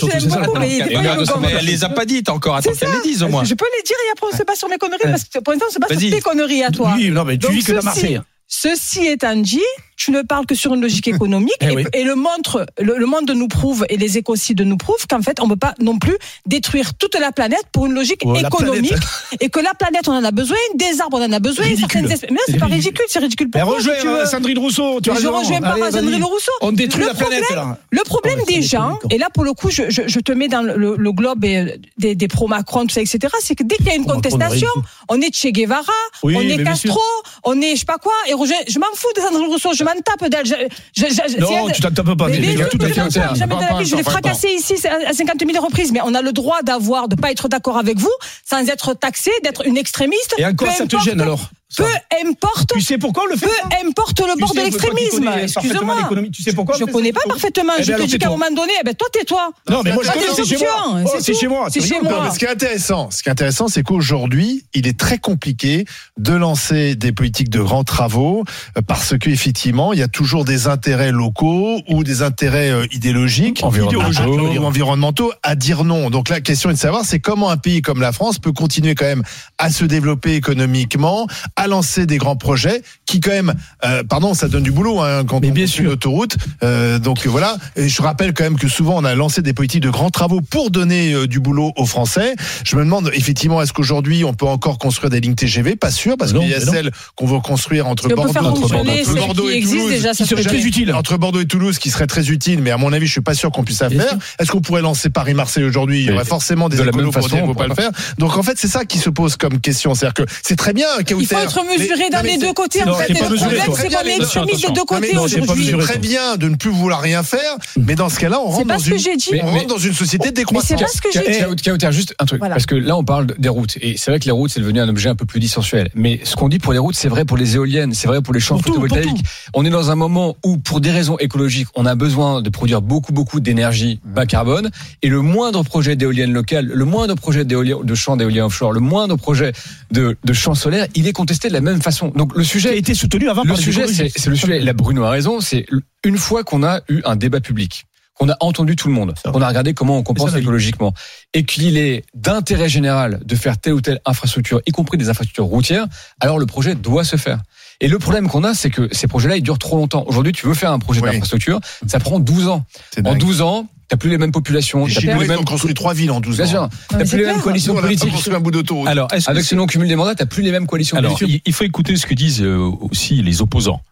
Elle 1.58 1.66
les 1.66 1.84
a 1.84 1.88
pas 1.88 2.04
dites 2.04 2.28
encore. 2.28 2.56
Attends 2.56 2.70
les 3.04 3.22
au 3.22 3.28
moins. 3.28 3.44
Je 3.44 3.54
peux 3.54 3.66
les 3.76 3.82
dire 3.82 3.96
et 4.06 4.10
après, 4.12 4.26
on 4.32 4.36
se 4.36 4.42
bat 4.42 4.54
sur 4.54 4.68
mes 4.68 4.78
conneries 4.78 4.93
conneries, 4.98 5.12
parce 5.12 5.24
que 5.24 5.38
pour 5.38 5.52
l'instant, 5.52 5.66
c'est 5.70 5.80
pas 5.80 5.88
sur 5.88 5.98
tes 5.98 6.20
conneries 6.20 6.64
à 6.64 6.70
toi. 6.70 6.94
Oui, 6.96 7.10
non, 7.10 7.24
mais 7.24 7.38
tu 7.38 7.50
vis 7.50 7.60
que 7.60 7.66
ceci, 7.66 7.74
dans 7.76 7.82
Marseille. 7.82 8.20
Ceci 8.46 9.06
étant 9.06 9.36
dit, 9.36 9.60
tu 9.96 10.10
ne 10.10 10.22
parles 10.22 10.46
que 10.46 10.54
sur 10.54 10.74
une 10.74 10.80
logique 10.80 11.08
économique 11.08 11.54
eh 11.60 11.84
et, 11.92 12.04
le, 12.04 12.14
montre, 12.14 12.66
le, 12.78 13.06
monde 13.06 13.30
nous 13.30 13.48
prouve 13.48 13.86
et 13.88 13.96
les 13.96 14.18
écocides 14.18 14.60
nous 14.60 14.76
prouvent 14.76 15.06
qu'en 15.08 15.22
fait, 15.22 15.40
on 15.40 15.44
ne 15.44 15.50
peut 15.50 15.58
pas 15.58 15.74
non 15.80 15.98
plus 15.98 16.16
détruire 16.46 16.94
toute 16.94 17.18
la 17.18 17.32
planète 17.32 17.64
pour 17.72 17.86
une 17.86 17.94
logique 17.94 18.24
économique 18.24 18.94
et 19.40 19.48
que 19.48 19.60
la 19.60 19.74
planète, 19.74 20.08
on 20.08 20.12
en 20.12 20.24
a 20.24 20.30
besoin, 20.30 20.56
des 20.74 21.00
arbres, 21.00 21.18
on 21.20 21.24
en 21.24 21.32
a 21.32 21.38
besoin, 21.38 21.64
certaines 21.76 22.10
espèces. 22.10 22.30
Mais 22.30 22.38
c'est 22.46 22.58
pas 22.58 22.66
ridicule, 22.66 23.04
c'est 23.08 23.18
ridicule 23.18 23.50
pour 23.50 23.64
moi. 23.64 23.80
Si 23.80 23.88
euh, 23.88 24.26
Sandrine 24.26 24.58
Rousseau, 24.58 25.00
tu 25.00 25.10
as 25.10 25.14
Je 25.14 25.26
rejoins 25.26 25.60
pas 25.60 25.90
Sandrine 25.90 26.24
Rousseau. 26.24 26.52
On 26.60 26.72
détruit 26.72 27.04
la 27.04 27.14
planète. 27.14 27.50
Là. 27.50 27.78
Le 27.90 28.02
problème 28.02 28.38
oh, 28.42 28.46
des 28.46 28.62
gens, 28.62 28.98
et 29.10 29.18
là 29.18 29.28
pour 29.32 29.44
le 29.44 29.52
coup, 29.52 29.70
je, 29.70 30.20
te 30.20 30.32
mets 30.32 30.48
dans 30.48 30.62
le, 30.62 31.12
globe 31.12 31.40
des, 31.40 32.14
des 32.14 32.28
pro-Macron, 32.28 32.86
tout 32.86 32.94
ça, 32.94 33.00
etc., 33.00 33.18
c'est 33.40 33.54
que 33.54 33.62
dès 33.62 33.76
qu'il 33.76 33.86
y 33.86 33.90
a 33.90 33.94
une 33.94 34.06
contestation, 34.06 34.68
on 35.08 35.20
est 35.20 35.34
Che 35.34 35.48
Guevara, 35.48 35.92
on 36.22 36.40
est 36.40 36.62
Castro, 36.64 37.00
on 37.44 37.60
est 37.60 37.74
je 37.74 37.80
sais 37.80 37.84
pas 37.84 37.98
quoi, 37.98 38.12
et 38.28 38.32
je 38.32 38.78
m'en 38.78 38.86
fous 38.94 39.08
de 39.16 39.20
Sandrine 39.20 39.46
Rousseau, 39.46 39.72
je 39.84 39.94
m'en 39.94 40.00
tape 40.02 40.30
d'elle. 40.30 41.40
non, 41.40 41.70
tu 41.70 41.80
t'en 41.80 41.90
tapes 41.90 42.16
pas. 42.16 42.28
Mais, 42.28 42.38
mais, 42.38 42.56
jamais 42.56 43.54
de 43.56 43.60
la 43.60 43.78
vie, 43.78 43.84
je 43.86 43.96
l'ai 43.96 44.02
fracassé 44.02 44.48
ici 44.48 44.74
à 44.86 45.12
50 45.12 45.36
000 45.50 45.64
reprises. 45.64 45.92
Mais 45.92 46.00
on 46.04 46.14
a 46.14 46.22
le 46.22 46.32
droit 46.32 46.62
d'avoir, 46.62 47.08
de 47.08 47.16
pas 47.16 47.30
être 47.30 47.48
d'accord 47.48 47.78
avec 47.78 47.98
vous, 47.98 48.12
sans 48.48 48.68
être 48.68 48.94
taxé, 48.94 49.30
d'être 49.42 49.66
une 49.66 49.76
extrémiste. 49.76 50.34
Et 50.38 50.46
encore, 50.46 50.70
ça 50.72 50.86
te 50.86 50.98
gêne 50.98 51.20
alors? 51.20 51.50
Peu 51.76 51.84
importe. 52.26 52.72
Tu 52.74 52.80
sais 52.80 52.98
pourquoi 52.98 53.24
le 53.30 53.36
fait 53.36 53.46
Peu 53.46 53.86
importe 53.88 54.20
le 54.20 54.38
bord 54.38 54.54
de 54.54 54.60
l'extrémisme. 54.60 55.30
Excuse-moi. 55.42 56.08
Tu 56.32 56.42
sais 56.42 56.52
pourquoi 56.52 56.76
Je 56.78 56.84
connais 56.84 57.12
pas 57.12 57.20
oh. 57.24 57.28
parfaitement. 57.28 57.72
Eh 57.78 57.82
je 57.82 57.92
ben, 57.92 57.98
te 57.98 58.06
dis 58.06 58.18
qu'à 58.18 58.28
un 58.28 58.30
moment 58.30 58.50
donné, 58.50 58.72
eh 58.80 58.84
ben 58.84 58.94
toi 58.94 59.08
tais-toi. 59.12 59.50
Non, 59.68 59.82
mais 59.84 59.92
moi 59.92 60.02
je 60.04 60.10
connais. 60.10 60.26
C'est 60.34 60.44
chez 60.44 60.58
moi. 60.58 60.84
Hein, 60.86 61.04
oh, 61.06 61.10
c'est 61.18 61.34
chez 61.34 61.48
moi. 61.48 62.30
Ce 62.30 62.38
qui 62.38 62.44
est 62.44 62.50
intéressant, 62.50 63.10
ce 63.10 63.22
qui 63.22 63.28
est 63.28 63.32
intéressant, 63.32 63.68
c'est 63.68 63.82
qu'aujourd'hui, 63.82 64.64
il 64.74 64.86
est 64.86 64.98
très 64.98 65.18
compliqué 65.18 65.84
de 66.18 66.32
lancer 66.32 66.94
des 66.94 67.12
politiques 67.12 67.50
de 67.50 67.60
grands 67.60 67.84
travaux 67.84 68.44
euh, 68.76 68.82
parce 68.86 69.16
qu'effectivement, 69.18 69.92
il 69.92 69.98
y 69.98 70.02
a 70.02 70.08
toujours 70.08 70.44
des 70.44 70.66
intérêts 70.66 71.12
locaux 71.12 71.80
ou 71.88 72.04
des 72.04 72.22
intérêts 72.22 72.70
euh, 72.70 72.86
idéologiques, 72.92 73.62
idéologiques 73.62 74.26
ou 74.26 74.64
environnementaux 74.64 75.32
à 75.42 75.54
dire 75.54 75.84
non. 75.84 76.10
Donc 76.10 76.28
la 76.28 76.40
question 76.40 76.70
est 76.70 76.74
de 76.74 76.78
savoir, 76.78 77.04
c'est 77.04 77.20
comment 77.20 77.50
un 77.50 77.56
pays 77.56 77.82
comme 77.82 78.00
la 78.00 78.12
France 78.12 78.38
peut 78.38 78.52
continuer 78.52 78.94
quand 78.94 79.04
même 79.04 79.22
à 79.58 79.70
se 79.70 79.84
développer 79.84 80.34
économiquement, 80.34 81.26
lancer 81.66 82.06
des 82.06 82.18
grands 82.18 82.36
projets 82.36 82.82
qui 83.06 83.20
quand 83.20 83.30
même, 83.30 83.54
euh, 83.84 84.02
pardon, 84.02 84.34
ça 84.34 84.48
donne 84.48 84.62
du 84.62 84.72
boulot 84.72 85.00
hein, 85.00 85.24
quand 85.24 85.36
on 85.36 85.50
bien 85.50 85.66
sûr. 85.66 85.84
une 85.84 85.90
autoroute. 85.90 86.36
Euh, 86.62 86.98
donc 86.98 87.26
voilà, 87.26 87.56
je 87.76 88.02
rappelle 88.02 88.32
quand 88.32 88.44
même 88.44 88.58
que 88.58 88.68
souvent 88.68 88.96
on 88.96 89.04
a 89.04 89.14
lancé 89.14 89.42
des 89.42 89.52
politiques 89.52 89.82
de 89.82 89.90
grands 89.90 90.10
travaux 90.10 90.40
pour 90.40 90.70
donner 90.70 91.12
euh, 91.12 91.26
du 91.26 91.40
boulot 91.40 91.72
aux 91.76 91.86
Français. 91.86 92.34
Je 92.64 92.76
me 92.76 92.84
demande 92.84 93.10
effectivement 93.14 93.62
est-ce 93.62 93.72
qu'aujourd'hui 93.72 94.24
on 94.24 94.34
peut 94.34 94.46
encore 94.46 94.78
construire 94.78 95.10
des 95.10 95.20
lignes 95.20 95.34
TGV 95.34 95.76
Pas 95.76 95.90
sûr 95.90 96.16
parce 96.18 96.32
qu'il 96.32 96.48
y 96.48 96.54
a 96.54 96.60
celles 96.60 96.90
qu'on 97.16 97.26
veut 97.26 97.40
construire 97.40 97.86
entre 97.86 98.08
Bordeaux, 98.08 98.30
entre 98.30 98.68
Bordeaux, 98.68 99.14
Bordeaux 99.16 99.50
et 99.50 99.60
Toulouse, 99.62 99.90
déjà, 99.90 100.14
ça 100.14 100.24
qui 100.24 100.30
serait 100.30 100.42
très 100.42 100.62
utile. 100.62 100.92
Entre 100.92 101.16
Bordeaux 101.16 101.40
et 101.40 101.46
Toulouse, 101.46 101.78
qui 101.78 101.90
serait 101.90 102.06
très 102.06 102.30
utile, 102.30 102.60
mais 102.62 102.70
à 102.70 102.76
mon 102.76 102.92
avis, 102.92 103.06
je 103.06 103.12
suis 103.12 103.20
pas 103.20 103.34
sûr 103.34 103.50
qu'on 103.50 103.64
puisse 103.64 103.80
la 103.80 103.90
faire. 103.90 104.16
Est-ce 104.38 104.50
qu'on 104.50 104.60
pourrait 104.60 104.82
lancer 104.82 105.10
Paris-Marseille 105.10 105.64
aujourd'hui? 105.64 106.00
Il 106.00 106.06
y 106.06 106.12
aurait 106.12 106.24
forcément 106.24 106.68
des 106.68 106.76
de 106.76 106.86
écolos 106.86 107.10
pour 107.10 107.28
dire 107.28 107.40
qu'on 107.42 107.48
ne 107.48 107.54
pas 107.54 107.66
le 107.66 107.74
faire. 107.74 107.90
Donc 108.18 108.36
en 108.36 108.42
fait, 108.42 108.54
c'est 108.56 108.68
ça 108.68 108.84
qui 108.84 108.98
se 108.98 109.10
pose 109.10 109.36
comme 109.36 109.60
question, 109.60 109.94
c'est-à-dire 109.94 110.24
que 110.26 110.32
c'est 110.42 110.56
très 110.56 110.72
bien, 110.72 110.86
Kauter, 111.06 111.36
être 111.62 111.78
mesuré 111.78 112.10
d'un 112.10 112.22
des 112.22 112.36
deux 112.36 112.52
côtés. 112.52 112.82
En 112.82 112.94
fait, 112.94 113.08
le 113.08 113.14
problème, 113.14 114.22
c'est 114.24 114.38
qu'on 114.38 114.46
est 114.46 114.74
deux 114.74 114.84
côtés 114.84 115.16
aujourd'hui. 115.16 115.72
Très 115.78 115.98
bien 115.98 116.36
de 116.36 116.48
ne 116.48 116.56
plus 116.56 116.70
vouloir 116.70 117.00
rien 117.00 117.22
faire, 117.22 117.56
mais 117.76 117.94
dans 117.94 118.08
ce 118.08 118.18
cas-là, 118.18 118.40
on 118.40 118.48
rentre 118.48 118.66
dans 118.66 119.78
une 119.78 119.94
société 119.94 120.30
décroissante. 120.30 120.78
C'est 120.78 120.84
pas 120.84 120.90
ce 120.90 121.00
que 121.00 121.12
j'ai 121.12 121.54
dit. 121.54 121.94
Juste 121.94 122.14
un 122.18 122.24
truc, 122.24 122.40
parce 122.40 122.66
que 122.66 122.74
là, 122.74 122.96
on 122.96 123.04
parle 123.04 123.26
des 123.38 123.48
routes. 123.48 123.76
Et 123.80 123.96
c'est 123.96 124.10
vrai 124.10 124.18
que 124.18 124.24
les 124.24 124.30
routes, 124.30 124.50
c'est 124.50 124.60
devenu 124.60 124.80
un 124.80 124.88
objet 124.88 125.08
un 125.08 125.14
peu 125.14 125.26
plus 125.26 125.38
dissensuel. 125.38 125.90
Mais 125.94 126.20
ce 126.24 126.34
qu'on 126.34 126.48
dit 126.48 126.58
pour 126.58 126.72
les 126.72 126.78
routes, 126.78 126.96
c'est 126.96 127.08
vrai 127.08 127.24
pour 127.24 127.36
les 127.36 127.56
éoliennes, 127.56 127.94
c'est 127.94 128.08
vrai 128.08 128.20
pour 128.22 128.34
les 128.34 128.40
champs 128.40 128.58
photovoltaïques. 128.58 129.22
On 129.52 129.64
est 129.64 129.70
dans 129.70 129.90
un 129.90 129.94
moment 129.94 130.36
où, 130.44 130.56
pour 130.56 130.80
des 130.80 130.90
raisons 130.90 131.18
écologiques, 131.18 131.68
on 131.74 131.86
a 131.86 131.94
besoin 131.94 132.42
de 132.42 132.50
produire 132.50 132.82
beaucoup, 132.82 133.12
beaucoup 133.12 133.40
d'énergie 133.40 134.00
mmh. 134.04 134.12
bas 134.12 134.26
carbone. 134.26 134.70
Et 135.02 135.08
le 135.08 135.20
moindre 135.20 135.62
projet 135.62 135.94
d'éolienne 135.94 136.32
locale, 136.32 136.66
le 136.66 136.84
moindre 136.84 137.14
projet 137.14 137.44
de 137.44 137.94
champs 137.94 138.16
d'éolien 138.16 138.46
offshore, 138.46 138.72
le 138.72 138.80
moindre 138.80 139.16
projet 139.16 139.52
de, 139.94 140.16
de 140.22 140.32
champ 140.32 140.52
il 140.94 141.06
est 141.06 141.12
contesté 141.12 141.48
de 141.48 141.54
la 141.54 141.60
même 141.60 141.80
façon. 141.80 142.08
Donc 142.08 142.36
le 142.36 142.44
sujet 142.44 142.70
a 142.70 142.74
été 142.74 142.94
soutenu 142.94 143.28
avant. 143.28 143.44
Le 143.44 143.56
sujet, 143.56 143.86
c'est 143.86 144.26
le 144.26 144.36
sujet. 144.36 144.60
La 144.60 144.72
Bruno 144.72 145.04
a 145.04 145.10
raison. 145.10 145.40
C'est 145.40 145.66
une 146.04 146.18
fois 146.18 146.44
qu'on 146.44 146.62
a 146.62 146.80
eu 146.88 147.00
un 147.04 147.16
débat 147.16 147.40
public, 147.40 147.86
qu'on 148.14 148.28
a 148.28 148.36
entendu 148.40 148.76
tout 148.76 148.88
le 148.88 148.94
monde, 148.94 149.14
qu'on 149.24 149.40
a 149.40 149.48
regardé 149.48 149.72
comment 149.74 149.96
on 149.96 150.02
compense 150.02 150.34
écologiquement, 150.34 150.92
et 151.32 151.44
qu'il 151.44 151.78
est 151.78 152.04
d'intérêt 152.14 152.68
général 152.68 153.20
de 153.24 153.36
faire 153.36 153.58
telle 153.58 153.74
ou 153.74 153.80
telle 153.80 154.00
infrastructure, 154.04 154.60
y 154.66 154.70
compris 154.70 154.98
des 154.98 155.08
infrastructures 155.08 155.46
routières, 155.46 155.86
alors 156.20 156.38
le 156.38 156.46
projet 156.46 156.74
doit 156.74 157.04
se 157.04 157.16
faire. 157.16 157.40
Et 157.84 157.88
le 157.88 157.98
problème 157.98 158.28
qu'on 158.28 158.44
a, 158.44 158.54
c'est 158.54 158.70
que 158.70 158.88
ces 158.92 159.06
projets-là, 159.06 159.36
ils 159.36 159.42
durent 159.42 159.58
trop 159.58 159.76
longtemps. 159.76 160.04
Aujourd'hui, 160.06 160.32
tu 160.32 160.46
veux 160.46 160.54
faire 160.54 160.72
un 160.72 160.78
projet 160.78 161.02
d'infrastructure, 161.02 161.60
ça 161.86 162.00
prend 162.00 162.18
12 162.18 162.48
ans. 162.48 162.64
En 163.04 163.14
12 163.14 163.42
ans, 163.42 163.68
T'as 163.86 163.98
plus 163.98 164.08
les 164.08 164.16
mêmes 164.16 164.32
populations. 164.32 164.86
Les 164.86 164.94
Chinois, 164.94 165.18
les 165.20 165.28
mêmes... 165.28 165.40
ont 165.40 165.44
construit 165.44 165.74
trois 165.74 165.92
villes 165.92 166.10
en 166.10 166.20
12 166.20 166.40
ans. 166.40 166.42
Bien 166.42 166.50
sûr. 166.50 166.68
T'as 166.88 167.04
plus 167.04 167.18
les 167.18 167.26
mêmes 167.26 167.42
coalitions 167.42 167.74
politiques. 167.74 168.14
un 168.32 168.40
bout 168.40 168.50
d'autoroute. 168.50 168.88
Alors, 168.88 169.08
avec 169.26 169.44
ce 169.44 169.54
non-cumul 169.54 169.86
des 169.86 169.96
mandats, 169.96 170.14
t'as 170.14 170.24
plus 170.24 170.42
les 170.42 170.50
mêmes 170.50 170.66
coalitions 170.66 170.96
politiques. 170.96 171.42
Il 171.44 171.52
faut 171.52 171.64
écouter 171.64 171.94
ce 171.96 172.06
que 172.06 172.14
disent 172.14 172.40
euh, 172.40 172.56
aussi 172.80 173.22
les 173.22 173.42
opposants. 173.42 173.82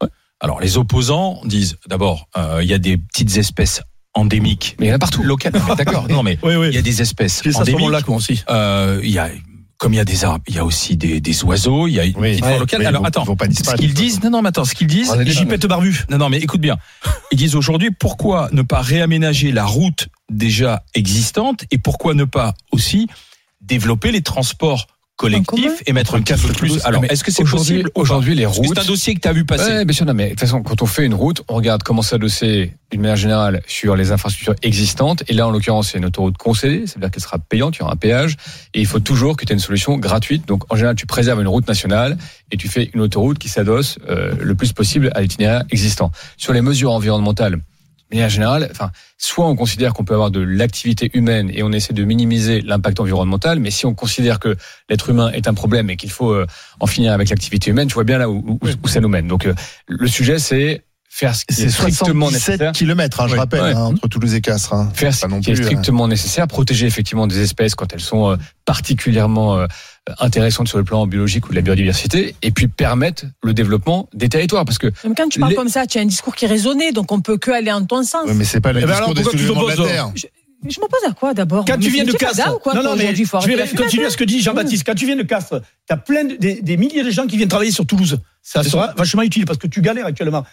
Alors, 0.41 0.61
les 0.61 0.79
opposants 0.79 1.43
disent, 1.45 1.77
d'abord, 1.87 2.27
euh, 2.39 2.61
il 2.63 2.69
y 2.71 2.75
a 2.75 2.79
des 2.79 2.97
petites 2.97 3.37
espèces 3.37 3.83
endémiques. 4.15 4.77
Mais 4.81 4.87
il 4.87 4.89
y 4.89 4.93
en 4.93 4.97
a 4.97 4.99
partout. 4.99 5.23
Locales. 5.23 5.53
D'accord. 5.77 6.09
Non, 6.09 6.23
mais 6.23 6.39
il 6.45 6.75
y 6.75 6.79
a 6.79 6.83
des 6.83 7.03
espèces 7.03 7.43
C'est 7.45 7.55
endémiques. 7.55 8.45
Euh, 8.49 8.99
il 9.05 9.11
y 9.11 9.19
a 9.19 9.29
comme 9.83 9.95
il 9.95 9.97
y 9.97 10.01
a 10.01 10.05
des 10.05 10.25
arbres, 10.25 10.45
il 10.47 10.55
y 10.55 10.59
a 10.61 10.65
aussi 10.65 10.97
des, 10.97 11.45
oiseaux, 11.45 11.89
il 11.89 11.95
y 11.95 11.99
a 11.99 12.05
une 12.05 12.17
oui, 12.17 12.41
ouais, 12.41 12.59
locale. 12.61 12.87
Alors, 12.87 13.05
attends, 13.05 13.25
pas 13.35 13.47
ce 13.51 13.75
qu'ils 13.75 13.93
disent, 13.93 14.23
non, 14.23 14.31
non, 14.31 14.41
mais 14.41 14.51
attends, 14.51 14.65
ce 14.65 14.77
qu'ils 14.77 14.87
disent, 14.87 15.13
j'y 15.27 15.45
pète 15.45 15.67
barbu. 15.67 16.05
Non, 16.09 16.19
non, 16.19 16.29
mais 16.29 16.39
écoute 16.39 16.61
bien. 16.61 16.79
Ils 17.33 17.39
disent 17.39 17.57
aujourd'hui, 17.57 17.91
pourquoi 17.91 18.49
ne 18.53 18.63
pas 18.63 18.81
réaménager 18.81 19.51
la 19.51 19.65
route 19.65 20.07
déjà 20.31 20.85
existante 20.95 21.65
et 21.73 21.79
pourquoi 21.79 22.15
ne 22.15 22.23
pas 22.23 22.55
aussi 22.71 23.09
développer 23.61 24.13
les 24.13 24.23
transports 24.23 24.87
collectif 25.23 25.83
et 25.87 25.93
mettre 25.93 26.15
un 26.17 26.23
peu 26.23 26.53
plus. 26.53 26.85
Alors, 26.85 27.05
est-ce 27.09 27.25
que 27.25 27.31
c'est 27.31 27.43
aujourd'hui- 27.43 27.83
possible 27.83 27.91
Aujourd'hui, 27.95 28.35
les 28.35 28.47
routes. 28.47 28.67
C'est 28.75 28.79
un 28.81 28.85
dossier 28.85 29.15
que 29.15 29.21
tu 29.21 29.29
as 29.29 29.33
vu 29.33 29.45
passer. 29.45 29.71
Ouais, 29.73 29.85
bien 29.85 29.95
sûr, 29.95 30.05
non, 30.07 30.15
mais 30.15 30.25
de 30.27 30.31
toute 30.31 30.41
façon, 30.41 30.63
quand 30.63 30.83
on 30.83 30.87
fait 30.87 31.05
une 31.07 31.15
route, 31.15 31.43
on 31.49 31.55
regarde 31.55 31.83
comment 31.83 32.03
s'adosser 32.03 32.73
d'une 32.91 33.01
manière 33.01 33.17
générale 33.17 33.63
sur 33.67 33.97
les 33.97 34.13
infrastructures 34.13 34.55
existantes. 34.63 35.23
Et 35.29 35.33
là, 35.33 35.47
en 35.47 35.51
l'occurrence, 35.51 35.91
c'est 35.93 35.99
une 35.99 36.05
autoroute 36.05 36.37
concédée, 36.37 36.85
c'est-à-dire 36.87 37.11
qu'elle 37.11 37.23
sera 37.23 37.39
payante, 37.39 37.77
il 37.77 37.81
y 37.81 37.83
aura 37.83 37.93
un 37.93 37.97
péage. 37.97 38.37
Et 38.75 38.81
il 38.81 38.87
faut 38.87 39.01
toujours 39.01 39.37
que 39.37 39.45
tu 39.47 39.53
aies 39.53 39.55
une 39.55 39.61
solution 39.61 39.97
gratuite. 39.97 40.47
Donc, 40.47 40.71
en 40.73 40.77
général, 40.77 40.97
tu 40.97 41.07
préserves 41.07 41.41
une 41.41 41.49
route 41.49 41.67
nationale 41.69 42.19
et 42.51 42.57
tu 42.57 42.69
fais 42.69 42.91
une 42.93 43.01
autoroute 43.01 43.39
qui 43.39 43.49
s'adosse 43.49 43.99
euh, 44.11 44.35
le 44.41 44.55
plus 44.55 44.73
possible 44.73 45.11
à 45.15 45.21
l'itinéraire 45.23 45.63
existant. 45.71 46.11
Sur 46.37 46.53
les 46.53 46.61
mesures 46.61 46.93
environnementales, 46.93 47.59
manière 48.13 48.29
générale, 48.29 48.69
enfin, 48.71 48.91
soit 49.19 49.47
on 49.47 49.57
considère 49.57 49.93
qu'on 49.95 50.05
peut 50.05 50.15
avoir 50.15 50.31
de 50.31 50.41
l'activité 50.41 51.11
humaine 51.15 51.51
et 51.53 51.63
on 51.63 51.73
essaie 51.73 51.93
de 51.95 52.05
minimiser 52.05 52.61
l'impact 52.61 53.01
environnemental, 53.01 53.59
mais 53.59 53.71
si 53.71 53.87
on 53.87 53.95
considère 53.95 54.39
que 54.39 54.57
l'être 54.89 55.09
humain 55.11 55.31
est 55.33 55.49
un 55.49 55.55
problème 55.55 55.91
et 55.91 55.97
qu'il 55.97 56.11
faut 56.11 56.33
euh, 56.33 56.47
en 56.81 56.87
finir 56.87 57.13
avec 57.13 57.31
l'activité 57.31 57.71
humaine, 57.71 57.89
tu 57.89 57.95
vois 57.95 58.05
bien 58.05 58.19
là 58.19 58.29
où, 58.29 58.59
où- 58.63 58.69
où 58.85 58.89
ça 58.89 59.01
nous 59.01 59.09
mène. 59.09 59.27
Donc, 59.29 59.47
euh, 59.47 59.55
le 59.89 60.07
sujet, 60.09 60.39
c'est 60.39 60.85
faire 61.15 61.35
ce 61.37 61.45
qui 61.45 61.55
C'est 61.55 61.65
est 61.65 61.69
strictement 61.69 62.29
77 62.29 62.49
nécessaire. 62.53 62.73
kilomètres, 62.73 63.21
hein, 63.21 63.27
je 63.29 63.35
Oui. 63.35 63.39
rappelle, 63.39 63.61
Ouais. 63.63 63.73
hein, 63.75 63.83
entre 63.85 64.09
Toulouse 64.09 64.33
et 64.35 64.41
Castres. 64.41 64.73
hein. 64.73 64.91
Faire 64.95 65.13
ce 65.15 65.27
qui 65.27 65.51
est 65.51 65.53
plus, 65.55 65.63
hein. 65.63 65.65
strictement 65.67 66.09
nécessaire, 66.09 66.47
protéger 66.49 66.87
effectivement 66.87 67.27
des 67.27 67.39
espèces 67.43 67.75
quand 67.75 67.93
elles 67.93 68.01
sont 68.01 68.31
euh, 68.31 68.37
particulièrement 68.65 69.59
euh, 69.59 69.67
intéressantes 70.21 70.69
sur 70.69 70.79
le 70.79 70.85
plan 70.85 71.07
biologique 71.07 71.47
ou 71.47 71.51
de 71.51 71.55
la 71.57 71.61
biodiversité, 71.61 72.35
et 72.41 72.51
puis 72.51 72.67
permettre 72.67 73.25
le 73.43 73.53
développement 73.53 74.09
des 74.15 74.31
territoires. 74.31 74.65
Parce 74.65 74.79
que 74.79 74.87
Même 75.05 75.15
quand 75.15 75.29
tu 75.29 75.39
parles 75.39 75.51
Les- 75.51 75.57
comme 75.57 75.69
ça, 75.69 75.87
tu 75.87 75.99
as 75.99 76.01
un 76.01 76.07
discours 76.07 76.35
qui 76.35 76.47
est 76.47 76.49
raisonné, 76.49 76.93
donc 76.93 77.13
on 77.13 77.21
peut 77.21 77.37
que 77.37 77.51
aller 77.51 77.71
en 77.71 77.85
ton 77.85 78.03
sens. 78.05 78.27
Mais 78.35 78.45
c'est 78.45 78.63
pas 78.63 78.73
le 78.73 78.81
Eh 78.81 78.83
ben 78.83 78.89
discours 78.89 79.05
alors, 79.13 79.69
des 79.69 79.75
terre. 79.85 80.13
Je 80.69 80.81
m'oppose 80.81 81.01
à 81.09 81.13
quoi 81.13 81.35
d'abord? 81.35 81.65
Quand 81.65 81.77
Mais 81.77 81.85
tu 81.85 81.91
viens 81.91 82.05
de 82.05 82.11
tu 82.11 82.17
es 82.17 82.19
Castres, 82.21 82.37
fada 82.45 82.55
ou 82.55 82.59
quoi, 82.59 82.73
non, 82.75 82.83
non, 82.85 82.97
mais 82.97 83.15
je 83.15 83.23
vais 83.49 83.69
continuer 83.77 84.07
à 84.07 84.11
ce 84.11 84.17
que 84.17 84.25
dit 84.25 84.41
Jean-Baptiste. 84.41 84.85
Quand 84.87 84.95
tu 84.95 85.07
viens 85.07 85.17
de 85.17 85.25
Castres, 85.25 85.61
tu 85.61 85.93
as 85.93 85.97
plein 85.97 86.25
de, 86.25 86.37
des, 86.37 86.63
des 86.63 86.77
milliers 86.77 87.03
de 87.03 87.11
gens 87.11 87.27
qui 87.27 87.37
viennent 87.37 87.49
travailler 87.49 87.73
sur 87.73 87.85
Toulouse. 87.85 88.19
Ça 88.43 88.63
sera 88.63 88.95
vachement 88.97 89.23
utile 89.23 89.45
parce 89.45 89.59
que 89.59 89.67
tu 89.67 89.83
galères 89.83 90.07
actuellement. 90.07 90.45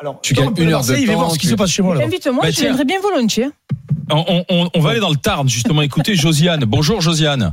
Alors, 0.00 0.20
Tu 0.22 0.32
gagnes 0.34 0.46
une 0.46 0.50
heure 0.50 0.64
de 0.64 0.70
Marseille, 0.70 1.04
va 1.06 1.14
voir 1.16 1.30
ce 1.32 1.38
qui 1.38 1.46
tu- 1.46 1.52
se 1.52 1.56
passe 1.56 1.70
chez 1.70 1.82
moi. 1.82 1.94
là. 1.96 2.04
Invite-moi, 2.04 2.42
Bah, 2.42 2.50
je 2.50 2.60
viendrai 2.60 2.84
bien 2.84 3.00
volontiers. 3.00 3.48
On, 4.10 4.44
on- 4.48 4.70
on 4.72 4.80
va 4.80 4.90
aller 4.90 5.00
dans 5.00 5.10
le 5.10 5.16
Tarn, 5.16 5.48
justement. 5.48 5.82
Écoutez, 5.82 6.14
Josiane. 6.14 6.64
Bonjour, 6.66 7.00
Josiane. 7.00 7.52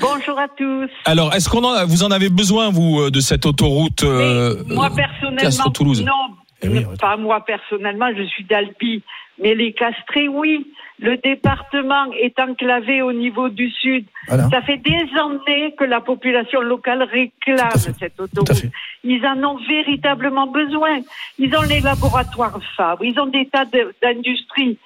Bonjour 0.00 0.38
à 0.38 0.48
tous. 0.56 0.88
Alors, 1.04 1.34
est-ce 1.34 1.50
qu'on 1.50 1.62
en 1.64 1.72
a, 1.72 1.84
vous 1.84 2.02
en 2.02 2.10
avez 2.10 2.30
besoin, 2.30 2.70
vous, 2.70 3.00
euh, 3.02 3.10
de 3.10 3.20
cette 3.20 3.44
autoroute 3.44 4.04
euh, 4.04 4.56
Mais 4.66 4.74
moi 4.74 4.86
euh, 4.90 4.94
personnellement, 4.94 5.36
Castres-Toulouse 5.42 6.02
non, 6.02 6.34
Eh 6.62 6.68
oui, 6.68 6.86
pas 6.98 7.18
moi 7.18 7.44
personnellement, 7.44 8.06
je 8.16 8.22
suis 8.24 8.44
d'Albi, 8.44 9.02
mais 9.42 9.54
les 9.54 9.74
castrés, 9.74 10.28
oui. 10.28 10.66
Le 11.02 11.16
département 11.16 12.12
est 12.12 12.38
enclavé 12.38 13.02
au 13.02 13.12
niveau 13.12 13.48
du 13.48 13.68
sud. 13.70 14.06
Voilà. 14.28 14.48
Ça 14.50 14.62
fait 14.62 14.76
des 14.76 15.04
années 15.18 15.74
que 15.76 15.82
la 15.82 16.00
population 16.00 16.60
locale 16.60 17.02
réclame 17.02 17.72
cette 17.98 18.20
autoroute. 18.20 18.66
Ils 19.02 19.26
en 19.26 19.42
ont 19.42 19.58
véritablement 19.68 20.46
besoin. 20.46 21.00
Ils 21.40 21.52
ont 21.56 21.62
les 21.62 21.80
laboratoires 21.80 22.56
Fabre, 22.76 23.04
ils 23.04 23.18
ont 23.18 23.26
des 23.26 23.46
tas 23.46 23.64
d'industries. 24.00 24.78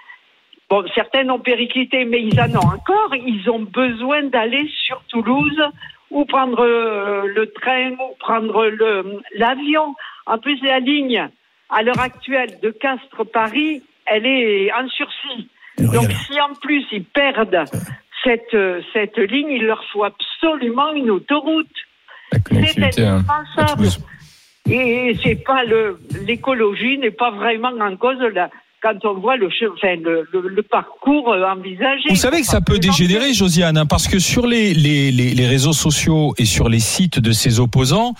Bon, 0.70 0.84
certaines 0.94 1.30
ont 1.30 1.38
périclité, 1.38 2.06
mais 2.06 2.22
ils 2.22 2.40
en 2.40 2.50
ont 2.56 2.72
encore. 2.74 3.14
Ils 3.14 3.48
ont 3.50 3.60
besoin 3.60 4.22
d'aller 4.24 4.68
sur 4.84 5.02
Toulouse 5.08 5.62
ou 6.10 6.24
prendre 6.24 6.60
euh, 6.60 7.26
le 7.26 7.52
train 7.52 7.90
ou 7.90 8.16
prendre 8.18 8.72
l'avion. 9.34 9.94
En 10.24 10.38
plus, 10.38 10.58
la 10.62 10.80
ligne, 10.80 11.28
à 11.68 11.82
l'heure 11.82 12.00
actuelle, 12.00 12.58
de 12.62 12.70
Castres-Paris, 12.70 13.82
elle 14.06 14.24
est 14.24 14.72
en 14.72 14.88
sursis. 14.88 15.48
Donc, 15.78 16.10
si 16.26 16.40
en 16.40 16.54
plus 16.60 16.84
ils 16.92 17.04
perdent 17.04 17.64
cette, 18.24 18.56
cette 18.92 19.18
ligne, 19.18 19.50
il 19.50 19.64
leur 19.64 19.82
faut 19.92 20.04
absolument 20.04 20.92
une 20.94 21.10
autoroute. 21.10 21.66
C'est 22.32 23.00
hein, 23.00 23.22
indispensable. 23.28 23.88
Et 24.68 25.16
c'est 25.22 25.36
pas 25.36 25.62
le 25.64 26.00
l'écologie 26.26 26.98
n'est 26.98 27.12
pas 27.12 27.30
vraiment 27.30 27.70
en 27.80 27.96
cause 27.96 28.18
là 28.34 28.50
quand 28.82 29.04
on 29.04 29.14
voit 29.14 29.36
le 29.36 29.46
enfin, 29.46 29.96
le, 29.96 30.26
le, 30.32 30.48
le 30.48 30.62
parcours 30.62 31.32
euh, 31.32 31.44
envisagé. 31.44 32.08
Vous 32.08 32.16
savez 32.16 32.40
que 32.40 32.46
ça 32.46 32.60
peut 32.60 32.78
dégénérer, 32.78 33.32
Josiane, 33.32 33.78
hein, 33.78 33.86
parce 33.86 34.06
que 34.06 34.18
sur 34.18 34.46
les, 34.46 34.74
les, 34.74 35.10
les, 35.10 35.34
les 35.34 35.46
réseaux 35.46 35.72
sociaux 35.72 36.34
et 36.38 36.44
sur 36.44 36.68
les 36.68 36.78
sites 36.78 37.18
de 37.18 37.32
ses 37.32 37.58
opposants, 37.58 38.14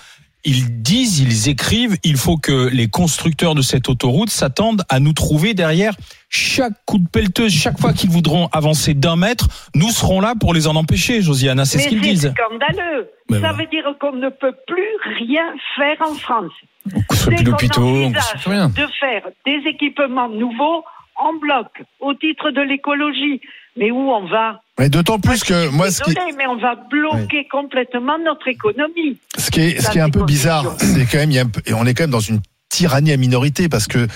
ils 0.47 0.81
disent, 0.81 1.19
ils 1.19 1.49
écrivent, 1.51 1.97
il 2.05 2.17
faut 2.17 2.37
que 2.39 2.69
les 2.73 2.89
constructeurs 2.89 3.57
de 3.57 3.63
cette 3.63 3.89
autoroute 3.89 4.31
s'attendent 4.31 4.83
à 4.89 5.01
nous 5.01 5.13
trouver 5.13 5.55
derrière 5.55 5.95
chaque 6.29 6.73
coup 6.87 6.99
de 6.99 7.09
pelleteuse, 7.09 7.53
chaque 7.53 7.79
fois 7.79 7.93
qu'ils 7.93 8.11
voudront 8.11 8.49
avancer 8.53 8.95
d'un 8.95 9.17
mètre, 9.17 9.49
nous 9.75 9.91
serons 9.91 10.21
là 10.21 10.35
pour 10.39 10.55
les 10.55 10.69
en 10.69 10.77
empêcher, 10.77 11.21
Josiane. 11.21 11.65
C'est 11.65 11.79
ce 11.79 11.89
qu'ils 11.89 12.01
c'est 12.03 12.11
disent. 12.11 12.33
scandaleux. 12.37 13.11
Mais 13.29 13.41
ça 13.41 13.53
veut 13.53 13.67
dire 13.67 13.85
qu'on 14.01 14.13
ne 14.13 14.29
peut 14.29 14.55
plus 14.67 15.19
rien 15.19 15.45
faire 15.77 15.97
en 16.01 16.15
France. 16.15 16.53
On 16.95 17.31
Dès 17.31 17.37
plus 17.37 17.45
d'hôpitaux, 17.45 17.83
on 17.83 18.13
rien. 18.49 18.69
de 18.69 18.87
faire 19.01 19.23
des 19.45 19.69
équipements 19.69 20.29
nouveaux 20.29 20.85
en 21.19 21.35
bloc 21.35 21.67
au 22.01 22.15
titre 22.15 22.51
de 22.51 22.61
l'écologie. 22.61 23.41
Mais 23.79 23.91
où 23.91 24.11
on 24.11 24.27
va 24.27 24.63
Mais 24.79 24.89
d'autant 24.89 25.19
plus 25.19 25.45
que 25.45 25.69
moi, 25.69 25.91
ce 25.91 26.03
qui, 26.03 26.15
mais 26.39 26.47
on 26.47 26.57
va 26.57 26.77
bloquer 26.77 27.47
complètement 27.51 28.19
notre 28.19 28.49
économie. 28.49 29.19
ce 29.37 29.51
qui 29.51 29.61
est, 29.61 29.81
ce 29.81 29.91
qui 29.91 29.99
est 29.99 30.01
un 30.01 30.09
peu 30.09 30.25
bizarre, 30.25 30.65
c'est 30.79 31.05
quand 31.05 31.19
même, 31.19 31.31
il 31.31 31.37
y 31.37 31.41
a 31.41 31.45
on 31.77 31.85
est 31.85 31.93
quand 31.93 32.05
même 32.05 32.11
dans 32.11 32.21
une 32.21 32.41
tyrannie 32.77 33.13
à 33.13 33.17
minorité 33.17 33.69
parce 33.71 33.87
que 33.87 34.07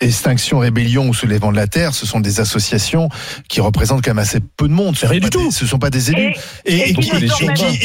Extinction, 0.00 0.60
Rébellion 0.60 1.08
ou 1.08 1.14
Soulèvement 1.14 1.50
de 1.50 1.56
la 1.56 1.66
Terre, 1.66 1.94
ce 1.94 2.06
sont 2.06 2.20
des 2.20 2.38
associations 2.40 3.08
qui 3.48 3.60
représentent 3.60 4.04
quand 4.04 4.10
même 4.12 4.18
assez 4.18 4.38
peu 4.56 4.68
de 4.68 4.72
monde. 4.72 4.96
Ce 4.96 5.06
Rien 5.06 5.20
sont 5.20 5.24
du 5.26 5.30
pas 5.30 5.38
tout. 5.38 5.44
des- 5.46 5.50
ce 5.50 5.66
sont 5.66 5.78
pas 5.78 5.90
des 5.90 6.10
élus. 6.10 6.34
Et, 6.64 6.74
Et, 6.76 6.90
et 6.90 6.94
qui 6.94 7.00
qui, 7.10 7.16
ne 7.16 7.26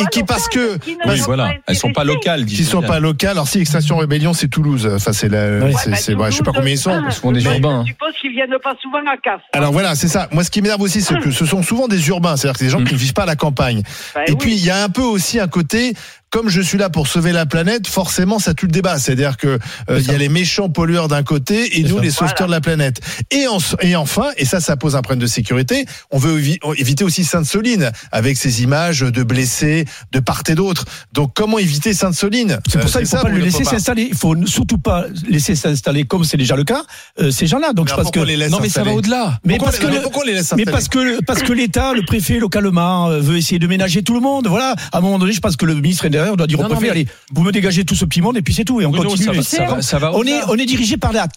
et 0.03 0.05
qui- 0.11 0.23
parce 0.23 0.47
que 0.49 0.77
qui 0.77 0.95
ne 0.95 1.11
Oui, 1.11 1.19
voilà. 1.25 1.53
Elles 1.67 1.75
sont 1.75 1.91
pas 1.93 2.03
locales, 2.03 2.45
qui 2.45 2.63
sont 2.63 2.81
pas 2.81 2.99
locales. 2.99 3.31
Alors 3.31 3.47
si 3.47 3.59
Extinction 3.59 3.97
Rébellion, 3.97 4.33
c'est 4.33 4.47
Toulouse. 4.47 4.87
Enfin, 4.95 5.13
c'est 5.13 5.29
la, 5.29 5.47
Ouais, 5.59 5.71
bah, 5.71 5.77
ouais, 5.87 6.31
je 6.31 6.37
sais 6.37 6.43
pas 6.43 6.51
combien 6.53 6.73
ils 6.73 6.77
sont. 6.77 6.91
ah, 6.91 7.09
Ce 7.11 7.19
sont 7.21 7.31
des 7.31 7.43
urbains. 7.43 7.83
Je 7.85 7.91
suppose 7.91 8.13
qu'ils 8.21 8.31
viennent 8.31 8.49
pas 8.63 8.75
souvent 8.81 8.99
à 8.99 9.17
Castres. 9.17 9.45
Alors 9.53 9.71
voilà, 9.71 9.95
c'est 9.95 10.07
ça. 10.07 10.27
Moi, 10.31 10.43
ce 10.43 10.51
qui 10.51 10.61
m'énerve 10.61 10.81
aussi, 10.81 11.01
c'est 11.01 11.17
que 11.19 11.31
ce 11.31 11.45
sont 11.45 11.63
souvent 11.63 11.87
des 11.87 12.07
urbains, 12.09 12.37
c'est-à-dire 12.37 12.53
que 12.53 12.59
c'est 12.59 12.65
des 12.65 12.71
gens 12.71 12.83
qui 12.83 12.93
ne 12.93 12.99
vivent 12.99 13.13
pas 13.13 13.23
à 13.23 13.27
la 13.27 13.35
campagne. 13.35 13.81
Ben 14.13 14.21
Et 14.27 14.35
puis, 14.35 14.53
il 14.55 14.63
y 14.63 14.69
a 14.69 14.83
un 14.83 14.89
peu 14.89 15.01
aussi 15.01 15.39
un 15.39 15.47
côté, 15.47 15.93
comme 16.29 16.49
je 16.49 16.61
suis 16.61 16.77
là 16.77 16.89
pour 16.89 17.07
sauver 17.07 17.31
la 17.31 17.45
planète, 17.45 17.87
forcément, 17.87 18.39
ça 18.39 18.53
tue 18.53 18.65
le 18.65 18.71
débat. 18.71 18.99
C'est-à-dire 18.99 19.37
que 19.37 19.47
euh, 19.89 19.99
il 19.99 20.05
y 20.07 20.11
a 20.11 20.17
les 20.17 20.29
méchants 20.29 20.69
pollueurs 20.69 21.07
d'un 21.07 21.23
côté 21.23 21.79
et 21.79 21.83
nous, 21.83 21.97
ça. 21.97 22.01
les 22.03 22.11
sauveteurs 22.11 22.47
de 22.47 22.51
la 22.51 22.61
planète. 22.61 22.99
Et, 23.31 23.47
en- 23.47 23.57
et 23.81 23.95
enfin, 23.95 24.27
et 24.37 24.45
ça, 24.45 24.59
ça 24.59 24.75
pose 24.77 24.95
un 24.95 25.01
problème 25.01 25.21
de 25.21 25.27
sécurité. 25.27 25.85
On 26.11 26.17
veut 26.17 26.39
évi- 26.39 26.59
éviter 26.77 27.03
aussi 27.03 27.23
Sainte-Soline 27.23 27.91
avec 28.11 28.37
ces 28.37 28.61
images 28.63 28.99
de 29.01 29.23
blessés 29.23 29.85
de 30.11 30.19
part 30.19 30.41
et 30.47 30.55
d'autre. 30.55 30.85
Donc, 31.13 31.31
comment 31.33 31.59
éviter 31.59 31.93
Sainte-Soline? 31.93 32.59
C'est 32.69 32.79
pour 32.79 32.87
Euh, 32.87 32.91
ça 32.91 32.99
qu'il 32.99 33.07
ne 33.09 33.17
faut 33.17 33.23
pas 33.25 33.29
le 33.31 33.39
laisser 33.39 33.63
s'installer. 33.63 34.07
Il 34.11 34.17
faut 34.17 34.35
surtout 34.45 34.77
pas 34.77 35.05
laisser 35.29 35.55
s'installer 35.55 36.03
comme 36.05 36.23
c'est 36.23 36.37
déjà 36.37 36.55
le 36.55 36.63
cas, 36.63 36.83
euh, 37.21 37.31
ces 37.31 37.47
gens-là. 37.47 37.73
Donc 37.73 37.85
Mais 37.85 37.91
je 37.91 37.95
pense 37.95 38.03
pourquoi 38.03 38.21
que. 38.23 38.25
on 38.25 38.29
les 38.29 38.37
laisse 38.37 38.51
Non, 38.51 38.59
mais 38.61 38.69
ça 38.69 38.83
va 38.83 38.91
au-delà. 38.91 39.39
Mais 39.45 39.57
Pourquoi 39.57 39.71
parce 39.71 39.77
on 39.83 39.87
que 39.87 40.25
Mais 40.25 40.35
s'installer? 40.37 40.65
parce 40.65 40.87
que 40.89 41.21
parce 41.23 41.41
que 41.43 41.53
l'État, 41.53 41.93
le 41.93 42.03
préfet 42.05 42.39
localement 42.39 43.07
euh, 43.09 43.19
veut 43.19 43.37
essayer 43.37 43.59
de 43.59 43.67
ménager 43.67 44.03
tout 44.03 44.13
le 44.13 44.19
monde. 44.19 44.47
Voilà. 44.47 44.75
À 44.91 44.97
un 44.97 45.01
moment 45.01 45.19
donné, 45.19 45.31
je 45.33 45.39
pense 45.39 45.55
que 45.55 45.65
le 45.65 45.75
ministre 45.75 46.05
intérieur 46.17 46.37
doit 46.37 46.47
dire 46.47 46.57
Non, 46.59 46.65
au 46.65 46.69
non, 46.69 46.75
préfet 46.75 46.85
mais- 46.93 46.99
allez, 47.01 47.07
vous 47.33 47.43
me 47.43 47.51
dégagez 47.51 47.85
tout 47.85 47.95
ce 47.95 48.05
petit 48.05 48.21
monde 48.21 48.37
et 48.37 48.41
puis 48.41 48.53
c'est 48.53 48.63
tout 48.65 48.81
et 48.81 48.85
on 48.85 48.91
continue. 48.91 49.17
ça 49.25 49.31
va, 49.31 49.41
ça 49.43 49.65
va- 49.65 49.81
ça 49.81 49.99
va 49.99 50.13
on 50.13 50.23
est 50.23 50.39
on 50.49 50.55
est 50.55 50.65
dirigé 50.65 50.97
par 50.97 51.13
la 51.13 51.27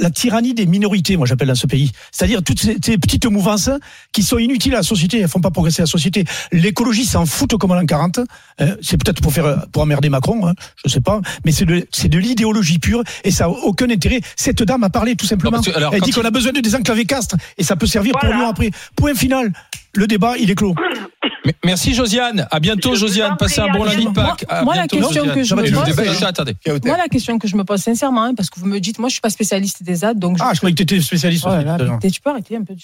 la 0.00 0.10
tyrannie 0.10 0.54
des 0.54 0.66
minorités, 0.66 1.16
moi 1.16 1.26
j'appelle 1.26 1.48
dans 1.48 1.54
ce 1.54 1.66
pays. 1.66 1.92
C'est-à-dire 2.12 2.42
toutes 2.42 2.60
ces, 2.60 2.76
ces 2.84 2.98
petites 2.98 3.26
mouvances 3.26 3.70
qui 4.12 4.22
sont 4.22 4.38
inutiles 4.38 4.74
à 4.74 4.78
la 4.78 4.82
société, 4.82 5.18
elles 5.20 5.28
font 5.28 5.40
pas 5.40 5.50
progresser 5.50 5.82
la 5.82 5.86
société. 5.86 6.24
L'écologie 6.52 7.04
s'en 7.04 7.26
fout 7.26 7.50
comme 7.58 7.74
l'an 7.74 7.84
40. 7.86 8.20
hein. 8.58 8.76
C'est 8.82 8.96
peut-être 9.02 9.20
pour 9.20 9.32
faire 9.32 9.66
pour 9.72 9.82
emmerder 9.82 10.08
Macron, 10.08 10.46
hein, 10.46 10.54
je 10.84 10.90
sais 10.90 11.00
pas, 11.00 11.20
mais 11.44 11.52
c'est 11.52 11.64
de 11.66 11.86
c'est 11.92 12.08
de 12.08 12.18
l'idéologie 12.18 12.78
pure 12.78 13.02
et 13.24 13.30
ça 13.30 13.44
a 13.44 13.48
aucun 13.48 13.90
intérêt. 13.90 14.20
Cette 14.36 14.62
dame 14.62 14.84
a 14.84 14.90
parlé 14.90 15.16
tout 15.16 15.26
simplement. 15.26 15.58
Non, 15.58 15.62
parce 15.62 15.72
que, 15.72 15.76
alors, 15.76 15.94
Elle 15.94 16.00
dit 16.00 16.10
qu'on 16.12 16.22
il- 16.22 16.26
a 16.26 16.30
besoin 16.30 16.52
de 16.52 16.60
désenclaver 16.60 17.04
Castres 17.04 17.36
et 17.58 17.64
ça 17.64 17.76
peut 17.76 17.86
servir 17.86 18.14
pour. 18.18 18.30
Lyon 18.30 18.48
après. 18.48 18.70
Point 18.96 19.14
final. 19.14 19.52
Le 19.94 20.06
débat, 20.06 20.36
il 20.38 20.50
est 20.50 20.54
clos. 20.54 20.74
Merci, 21.64 21.94
Josiane. 21.94 22.46
À 22.50 22.60
bientôt, 22.60 22.94
Je 22.94 23.00
Josiane. 23.00 23.36
Passez 23.38 23.60
un 23.60 23.68
bon 23.68 23.84
à 23.84 23.88
lundi 23.88 24.04
de. 24.04 24.10
Pâques. 24.10 24.44
Moi- 24.62 24.74
la 24.76 24.86
question 24.86 25.24
que 25.34 25.42
je 25.42 25.54
me 25.54 25.62
pose, 25.62 25.84
débat- 25.96 26.14
c'est- 26.14 26.24
attendez. 26.24 26.54
Moi, 26.84 26.96
la 26.96 27.08
question 27.08 27.38
que 27.38 27.48
je 27.48 27.56
me 27.56 27.64
pose 27.64 27.80
sincèrement, 27.80 28.22
hein, 28.24 28.34
parce 28.34 28.50
que 28.50 28.58
vous 28.60 28.66
me 28.66 28.78
dites, 28.80 28.98
moi, 28.98 29.08
je 29.08 29.14
suis 29.14 29.20
pas 29.20 29.30
spécialiste 29.30 29.82
des 29.82 29.96
ZAD, 29.96 30.18
donc 30.18 30.38
je. 30.38 30.42
Ah, 30.44 30.50
je 30.52 30.58
croyais 30.58 30.74
que 30.74 30.82
tu 30.82 30.94
étais 30.94 31.00
spécialiste. 31.02 31.44
Oh 31.46 31.50
là 31.50 31.76
tu 32.10 32.20
peux 32.20 32.30
arrêter 32.30 32.56
un 32.56 32.64
peu. 32.64 32.74
de- 32.74 32.80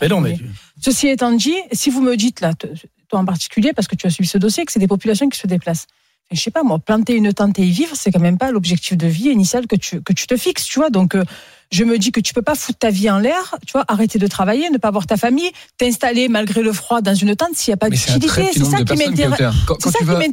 Mais 0.00 0.08
non, 0.08 0.20
mais 0.20 0.38
Ceci 0.80 1.08
étant 1.08 1.32
dit, 1.32 1.54
si 1.72 1.90
vous 1.90 2.00
me 2.02 2.16
dites 2.16 2.40
là, 2.40 2.54
te- 2.54 2.66
toi 3.08 3.20
en 3.20 3.24
particulier, 3.24 3.72
parce 3.72 3.86
que 3.88 3.94
tu 3.96 4.06
as 4.06 4.10
suivi 4.10 4.28
ce 4.28 4.38
dossier, 4.38 4.64
que 4.64 4.72
c'est 4.72 4.80
des 4.80 4.88
populations 4.88 5.28
qui 5.28 5.38
se 5.38 5.46
déplacent. 5.46 5.86
Je 6.30 6.40
sais 6.40 6.50
pas, 6.50 6.62
moi, 6.62 6.78
planter 6.78 7.14
une 7.14 7.32
tente 7.34 7.58
et 7.58 7.62
y 7.66 7.70
vivre, 7.70 7.94
c'est 7.94 8.10
quand 8.10 8.18
même 8.20 8.38
pas 8.38 8.50
l'objectif 8.50 8.96
de 8.96 9.06
vie 9.06 9.28
initial 9.28 9.66
que 9.66 9.76
tu, 9.76 10.00
que 10.00 10.12
tu 10.14 10.26
te 10.26 10.36
fixes, 10.36 10.64
tu 10.64 10.78
vois. 10.78 10.88
Donc, 10.88 11.14
euh, 11.14 11.24
je 11.72 11.84
me 11.84 11.98
dis 11.98 12.12
que 12.12 12.20
tu 12.20 12.34
peux 12.34 12.42
pas 12.42 12.54
foutre 12.54 12.78
ta 12.78 12.90
vie 12.90 13.10
en 13.10 13.18
l'air, 13.18 13.56
tu 13.66 13.72
vois, 13.72 13.84
arrêter 13.88 14.18
de 14.18 14.26
travailler, 14.26 14.70
ne 14.70 14.78
pas 14.78 14.90
voir 14.90 15.06
ta 15.06 15.16
famille, 15.16 15.50
t'installer 15.78 16.28
malgré 16.28 16.62
le 16.62 16.72
froid 16.72 17.00
dans 17.00 17.14
une 17.14 17.34
tente 17.34 17.54
s'il 17.54 17.70
n'y 17.72 17.74
a 17.74 17.78
pas 17.78 17.88
d'utilité. 17.90 18.28
C'est 18.52 18.64
ça 18.64 18.76
qui 18.84 18.96
m'interroge, 18.96 19.38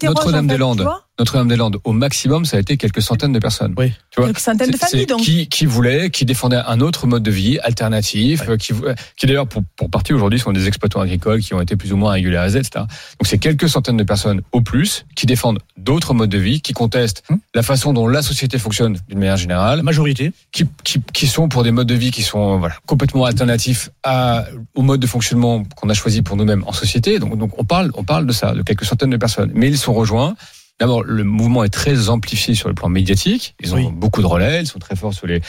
Notre-Dame-des-Landes. 0.04 0.88
Notre-Dame-des-Landes, 1.20 1.78
au 1.84 1.92
maximum, 1.92 2.46
ça 2.46 2.58
a 2.58 2.60
été 2.60 2.78
quelques 2.78 3.02
centaines 3.02 3.34
de 3.34 3.40
personnes. 3.40 3.74
Oui. 3.78 3.92
Tu 4.12 4.20
vois, 4.22 4.28
Quelques 4.28 4.40
centaines 4.40 4.72
de 4.72 4.78
familles, 4.78 5.06
donc. 5.06 5.22
Qui, 5.22 5.48
qui 5.48 5.66
voulaient, 5.66 6.10
qui 6.10 6.26
défendaient 6.26 6.62
un 6.66 6.80
autre 6.80 7.06
mode 7.08 7.24
de 7.24 7.32
vie 7.32 7.60
alternatif, 7.60 8.42
euh, 8.48 8.58
qui, 8.58 8.74
qui 9.18 9.26
d'ailleurs 9.28 9.48
pour, 9.48 9.64
pour 9.76 9.90
partie 9.90 10.14
aujourd'hui 10.14 10.40
sont 10.40 10.52
des 10.54 10.68
exploitants 10.68 11.02
agricoles 11.02 11.42
qui 11.42 11.54
ont 11.54 11.62
été 11.62 11.76
plus 11.76 11.94
ou 11.94 11.98
moins 11.98 12.14
régularisés, 12.14 12.60
etc. 12.60 12.86
Donc 12.86 13.26
c'est 13.28 13.38
quelques 13.38 13.70
centaines 13.70 13.98
de 13.98 14.04
personnes 14.04 14.42
au 14.52 14.62
plus 14.62 15.06
qui 15.16 15.26
défendent 15.26 15.60
d'autres 15.78 16.14
modes 16.14 16.30
de 16.30 16.38
vie, 16.38 16.62
qui 16.62 16.74
contestent 16.74 17.24
Hum. 17.30 17.40
la 17.54 17.64
façon 17.64 17.94
dont 17.94 18.08
la 18.08 18.22
société 18.22 18.58
fonctionne 18.58 18.98
d'une 19.10 19.20
manière 19.20 19.34
La 19.34 19.38
générale, 19.38 19.84
majorité. 19.84 20.32
qui, 20.52 20.66
qui, 20.84 21.02
qui 21.14 21.28
sont 21.28 21.50
pour 21.50 21.64
des 21.64 21.72
modes 21.72 21.88
de 21.88 21.94
vie 21.96 22.12
qui 22.12 22.24
sont 22.24 22.58
voilà, 22.60 22.76
complètement 22.86 23.26
alternatifs 23.26 23.90
à, 24.04 24.46
au 24.76 24.82
mode 24.82 25.00
de 25.00 25.08
fonctionnement 25.08 25.64
qu'on 25.76 25.90
a 25.90 25.94
choisi 25.94 26.22
pour 26.22 26.38
nous-mêmes 26.38 26.64
en 26.66 26.74
société. 26.74 27.20
Donc, 27.20 27.38
donc 27.38 27.52
on 27.60 27.66
parle, 27.66 27.92
on 27.96 28.04
parle 28.04 28.26
de 28.26 28.32
ça, 28.32 28.54
de 28.54 28.62
quelques 28.64 28.86
centaines 28.86 29.10
de 29.10 29.18
personnes. 29.18 29.52
Mais 29.54 29.68
ils 29.68 29.78
sont 29.78 29.94
rejoints. 29.94 30.36
D'abord, 30.80 31.04
le 31.04 31.24
mouvement 31.24 31.64
est 31.64 31.70
très 31.70 32.10
amplifié 32.10 32.56
sur 32.56 32.70
le 32.70 32.74
plan 32.76 32.90
médiatique. 32.90 33.56
Ils 33.62 33.74
ont 33.74 33.78
Oui. 33.78 33.90
beaucoup 33.92 34.22
de 34.22 34.28
relais, 34.28 34.62
ils 34.62 34.68
sont 34.68 34.80
très 34.80 34.96
forts 34.96 35.14
sur 35.14 35.28
les 35.28 35.42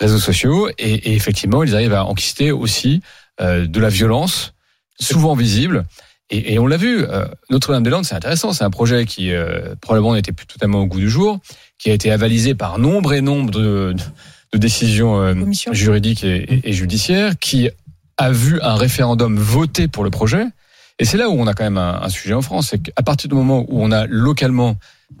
réseaux 0.00 0.18
sociaux 0.18 0.68
et, 0.78 0.94
et 0.94 1.14
effectivement, 1.14 1.62
ils 1.62 1.74
arrivent 1.74 1.92
à 1.94 2.04
enquister 2.06 2.52
aussi 2.52 3.02
euh, 3.40 3.66
de 3.66 3.80
la 3.80 3.88
violence, 3.90 4.54
souvent 5.00 5.34
visible. 5.34 5.84
Et, 6.30 6.54
et 6.54 6.58
on 6.58 6.66
l'a 6.66 6.76
vu, 6.76 7.04
euh, 7.04 7.26
Notre-Dame-des-Landes, 7.50 8.04
c'est 8.04 8.14
intéressant. 8.14 8.52
C'est 8.52 8.64
un 8.64 8.70
projet 8.70 9.04
qui 9.06 9.32
euh, 9.32 9.74
probablement 9.80 10.14
n'était 10.14 10.32
plus 10.32 10.46
totalement 10.46 10.80
au 10.80 10.86
goût 10.86 11.00
du 11.00 11.10
jour, 11.10 11.38
qui 11.78 11.90
a 11.90 11.92
été 11.92 12.10
avalisé 12.10 12.54
par 12.54 12.78
nombre 12.78 13.12
et 13.14 13.20
nombre 13.20 13.50
de, 13.50 13.94
de 14.52 14.58
décisions 14.58 15.20
euh, 15.20 15.34
juridiques 15.72 16.24
et, 16.24 16.36
et- 16.54 16.68
et 16.70 16.72
judiciaires, 16.72 17.38
qui 17.38 17.68
a 18.16 18.30
vu 18.30 18.60
un 18.62 18.74
référendum 18.74 19.36
voter 19.38 19.86
pour 19.88 20.02
le 20.04 20.10
projet. 20.10 20.44
Et 20.98 21.04
c'est 21.04 21.16
là 21.16 21.28
où 21.28 21.32
on 21.34 21.46
a 21.46 21.54
quand 21.54 21.64
même 21.64 21.78
un, 21.78 22.00
un 22.02 22.08
sujet 22.08 22.34
en 22.34 22.42
France, 22.42 22.68
c'est 22.70 22.78
qu'à 22.78 23.02
partir 23.02 23.28
du 23.28 23.34
moment 23.34 23.64
où 23.68 23.82
on 23.82 23.92
a 23.92 24.06
localement 24.06 24.76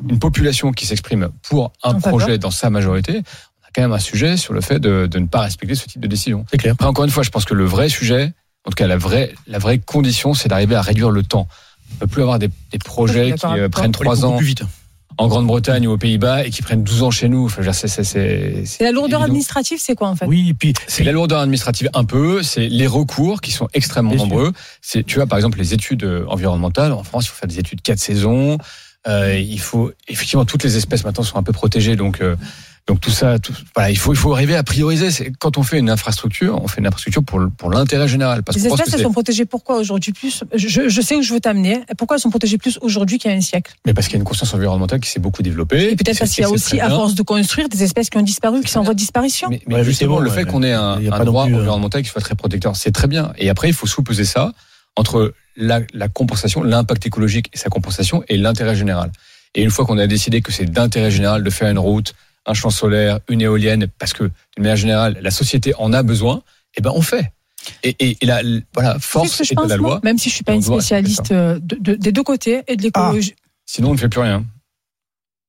une 0.08 0.18
population 0.18 0.72
qui 0.72 0.86
s'exprime 0.86 1.28
pour 1.48 1.72
un 1.82 1.90
En 1.94 2.00
faveur. 2.00 2.18
projet 2.18 2.38
dans 2.38 2.50
sa 2.50 2.68
majorité, 2.68 3.22
on 3.62 3.66
a 3.66 3.70
quand 3.74 3.82
même 3.82 3.92
un 3.92 3.98
sujet 4.00 4.36
sur 4.36 4.52
le 4.54 4.60
fait 4.60 4.80
de, 4.80 5.06
de 5.06 5.18
ne 5.18 5.26
pas 5.26 5.40
respecter 5.40 5.74
ce 5.74 5.86
type 5.86 6.00
de 6.00 6.08
décision. 6.08 6.44
C'est 6.50 6.58
clair. 6.58 6.72
Après, 6.74 6.86
encore 6.86 7.04
une 7.04 7.10
fois, 7.10 7.22
je 7.22 7.30
pense 7.30 7.44
que 7.44 7.54
le 7.54 7.64
vrai 7.64 7.88
sujet, 7.88 8.32
en 8.64 8.70
tout 8.70 8.74
cas 8.74 8.86
la 8.86 8.96
vraie, 8.96 9.32
la 9.46 9.58
vraie 9.58 9.78
condition, 9.78 10.34
c'est 10.34 10.48
d'arriver 10.48 10.74
à 10.74 10.82
réduire 10.82 11.10
le 11.10 11.22
temps. 11.22 11.46
On 11.90 11.94
ne 11.94 11.98
peut 12.00 12.06
plus 12.08 12.22
avoir 12.22 12.38
des, 12.38 12.50
des 12.70 12.78
projets 12.78 13.30
Je 13.30 13.34
qui 13.36 13.46
euh, 13.46 13.68
prennent 13.68 13.92
trois 13.92 14.24
ans 14.24 14.36
plus 14.36 14.46
vite. 14.46 14.62
En 15.18 15.28
Grande-Bretagne 15.28 15.86
ou 15.86 15.92
aux 15.92 15.98
Pays-Bas 15.98 16.44
et 16.46 16.50
qui 16.50 16.62
prennent 16.62 16.82
12 16.84 17.02
ans 17.02 17.10
chez 17.10 17.28
nous. 17.28 17.46
Enfin, 17.46 17.72
c'est, 17.72 17.88
c'est, 17.88 18.04
c'est, 18.04 18.62
C'est 18.64 18.84
la 18.84 18.92
lourdeur 18.92 19.20
évident. 19.20 19.24
administrative, 19.24 19.78
c'est 19.80 19.94
quoi 19.94 20.08
en 20.08 20.16
fait? 20.16 20.26
Oui, 20.26 20.50
et 20.50 20.54
puis 20.54 20.72
C'est 20.86 21.04
la 21.04 21.12
lourdeur 21.12 21.40
administrative 21.40 21.90
un 21.92 22.04
peu, 22.04 22.42
c'est 22.42 22.68
les 22.68 22.86
recours 22.86 23.40
qui 23.40 23.50
sont 23.50 23.68
extrêmement 23.74 24.10
Bien 24.14 24.20
nombreux. 24.20 24.52
C'est, 24.80 25.04
tu 25.04 25.16
vois, 25.16 25.26
par 25.26 25.36
exemple, 25.38 25.58
les 25.58 25.74
études 25.74 26.04
euh, 26.04 26.24
environnementales. 26.28 26.92
En 26.92 27.02
France, 27.02 27.26
il 27.26 27.28
faut 27.30 27.36
faire 27.36 27.48
des 27.48 27.58
études 27.58 27.82
quatre 27.82 27.98
saisons. 27.98 28.58
Euh, 29.06 29.38
il 29.38 29.60
faut 29.60 29.92
effectivement 30.08 30.44
toutes 30.44 30.64
les 30.64 30.76
espèces 30.76 31.04
maintenant 31.04 31.24
sont 31.24 31.38
un 31.38 31.42
peu 31.42 31.52
protégées, 31.52 31.96
donc 31.96 32.20
euh, 32.20 32.36
donc 32.88 33.00
tout 33.00 33.10
ça, 33.10 33.38
tout, 33.38 33.52
voilà, 33.76 33.90
il 33.90 33.98
faut 33.98 34.14
il 34.14 34.16
faut 34.16 34.32
arriver 34.32 34.56
à 34.56 34.62
prioriser. 34.62 35.10
C'est 35.10 35.30
quand 35.38 35.58
on 35.58 35.62
fait 35.62 35.78
une 35.78 35.90
infrastructure, 35.90 36.58
on 36.62 36.68
fait 36.68 36.80
une 36.80 36.86
infrastructure 36.86 37.22
pour 37.22 37.38
pour 37.58 37.70
l'intérêt 37.70 38.08
général. 38.08 38.42
Parce 38.42 38.56
Les 38.56 38.66
espèces, 38.66 38.90
que 38.90 38.96
elles 38.96 39.02
sont 39.02 39.12
protégées 39.12 39.44
pourquoi 39.44 39.76
aujourd'hui 39.76 40.12
plus? 40.12 40.42
Je, 40.54 40.88
je 40.88 41.00
sais 41.02 41.14
où 41.14 41.20
je 41.20 41.34
veux 41.34 41.40
t'amener. 41.40 41.80
Pourquoi 41.98 42.16
elles 42.16 42.22
sont 42.22 42.30
protégées 42.30 42.56
plus 42.56 42.78
aujourd'hui 42.80 43.18
qu'il 43.18 43.30
y 43.30 43.34
a 43.34 43.36
un 43.36 43.42
siècle? 43.42 43.74
Mais 43.84 43.92
parce 43.92 44.06
qu'il 44.06 44.14
y 44.14 44.16
a 44.16 44.20
une 44.20 44.24
conscience 44.24 44.54
environnementale 44.54 45.00
qui 45.00 45.10
s'est 45.10 45.20
beaucoup 45.20 45.42
développée. 45.42 45.92
Et 45.92 45.96
peut-être 45.96 46.18
parce 46.18 46.30
qu'il 46.30 46.42
y 46.42 46.46
a 46.46 46.50
aussi, 46.50 46.80
à 46.80 46.88
force 46.88 47.14
de 47.14 47.22
construire, 47.22 47.68
des 47.68 47.82
espèces 47.82 48.08
qui 48.08 48.16
ont 48.16 48.22
disparu, 48.22 48.62
qui 48.62 48.70
sont 48.70 48.80
en 48.80 48.84
voie 48.84 48.94
de 48.94 48.98
disparition. 48.98 49.48
Mais, 49.50 49.60
mais 49.66 49.74
Ouais, 49.74 49.84
justement, 49.84 50.18
le 50.18 50.30
ouais, 50.30 50.34
fait 50.34 50.44
qu'on 50.46 50.62
ait 50.62 50.72
un, 50.72 50.98
un 51.12 51.24
droit 51.24 51.44
plus, 51.44 51.54
euh, 51.54 51.58
environnemental 51.58 52.02
qui 52.02 52.08
soit 52.08 52.22
très 52.22 52.36
protecteur, 52.36 52.74
c'est 52.74 52.90
très 52.90 53.06
bien. 53.06 53.32
Et 53.36 53.50
après, 53.50 53.68
il 53.68 53.74
faut 53.74 53.86
sous-peser 53.86 54.24
ça 54.24 54.54
entre 54.96 55.34
la, 55.56 55.80
la 55.92 56.08
compensation, 56.08 56.62
l'impact 56.62 57.04
écologique 57.04 57.50
et 57.52 57.58
sa 57.58 57.68
compensation 57.68 58.24
et 58.28 58.38
l'intérêt 58.38 58.76
général. 58.76 59.10
Et 59.54 59.62
une 59.62 59.70
fois 59.70 59.84
qu'on 59.84 59.98
a 59.98 60.06
décidé 60.06 60.40
que 60.40 60.52
c'est 60.52 60.66
d'intérêt 60.66 61.10
général 61.10 61.42
de 61.42 61.50
faire 61.50 61.70
une 61.70 61.78
route, 61.78 62.14
un 62.48 62.54
champ 62.54 62.70
solaire, 62.70 63.20
une 63.28 63.40
éolienne, 63.42 63.86
parce 63.98 64.12
que 64.12 64.24
d'une 64.24 64.62
manière 64.64 64.76
générale, 64.76 65.18
la 65.22 65.30
société 65.30 65.74
en 65.78 65.92
a 65.92 66.02
besoin, 66.02 66.42
eh 66.76 66.80
ben 66.80 66.90
on 66.94 67.02
fait. 67.02 67.32
Et, 67.82 67.94
et, 67.98 68.16
et 68.20 68.26
la, 68.26 68.40
voilà, 68.72 68.98
force 68.98 69.36
que 69.38 69.44
je 69.44 69.52
est 69.52 69.56
de 69.56 69.68
la 69.68 69.76
loi. 69.76 70.00
même 70.02 70.16
si 70.18 70.30
je 70.30 70.34
suis 70.36 70.44
pas 70.44 70.54
une 70.54 70.62
spécialiste 70.62 71.32
euh, 71.32 71.58
de- 71.60 71.76
de- 71.76 71.94
des 71.94 72.12
deux 72.12 72.22
côtés 72.22 72.62
et 72.66 72.76
de 72.76 72.82
l'écologie. 72.82 73.34
Sinon, 73.66 73.90
on 73.90 73.92
ne 73.92 73.98
fait 73.98 74.08
plus 74.08 74.20
rien. 74.22 74.44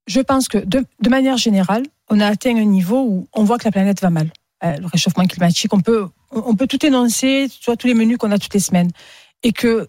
Je 0.07 0.19
pense 0.19 0.47
que 0.47 0.57
de, 0.57 0.83
de 1.01 1.09
manière 1.09 1.37
générale, 1.37 1.83
on 2.09 2.19
a 2.19 2.27
atteint 2.27 2.55
un 2.57 2.65
niveau 2.65 3.01
où 3.07 3.27
on 3.33 3.43
voit 3.43 3.57
que 3.57 3.65
la 3.65 3.71
planète 3.71 4.01
va 4.01 4.09
mal. 4.09 4.31
Euh, 4.63 4.75
le 4.77 4.87
réchauffement 4.87 5.25
climatique, 5.25 5.73
on 5.73 5.79
peut, 5.81 6.07
on 6.31 6.55
peut 6.55 6.67
tout 6.67 6.83
énoncer, 6.85 7.47
vois, 7.65 7.77
tous 7.77 7.87
les 7.87 7.93
menus 7.93 8.17
qu'on 8.17 8.31
a 8.31 8.39
toutes 8.39 8.53
les 8.53 8.59
semaines. 8.59 8.89
Et 9.43 9.53
que 9.53 9.87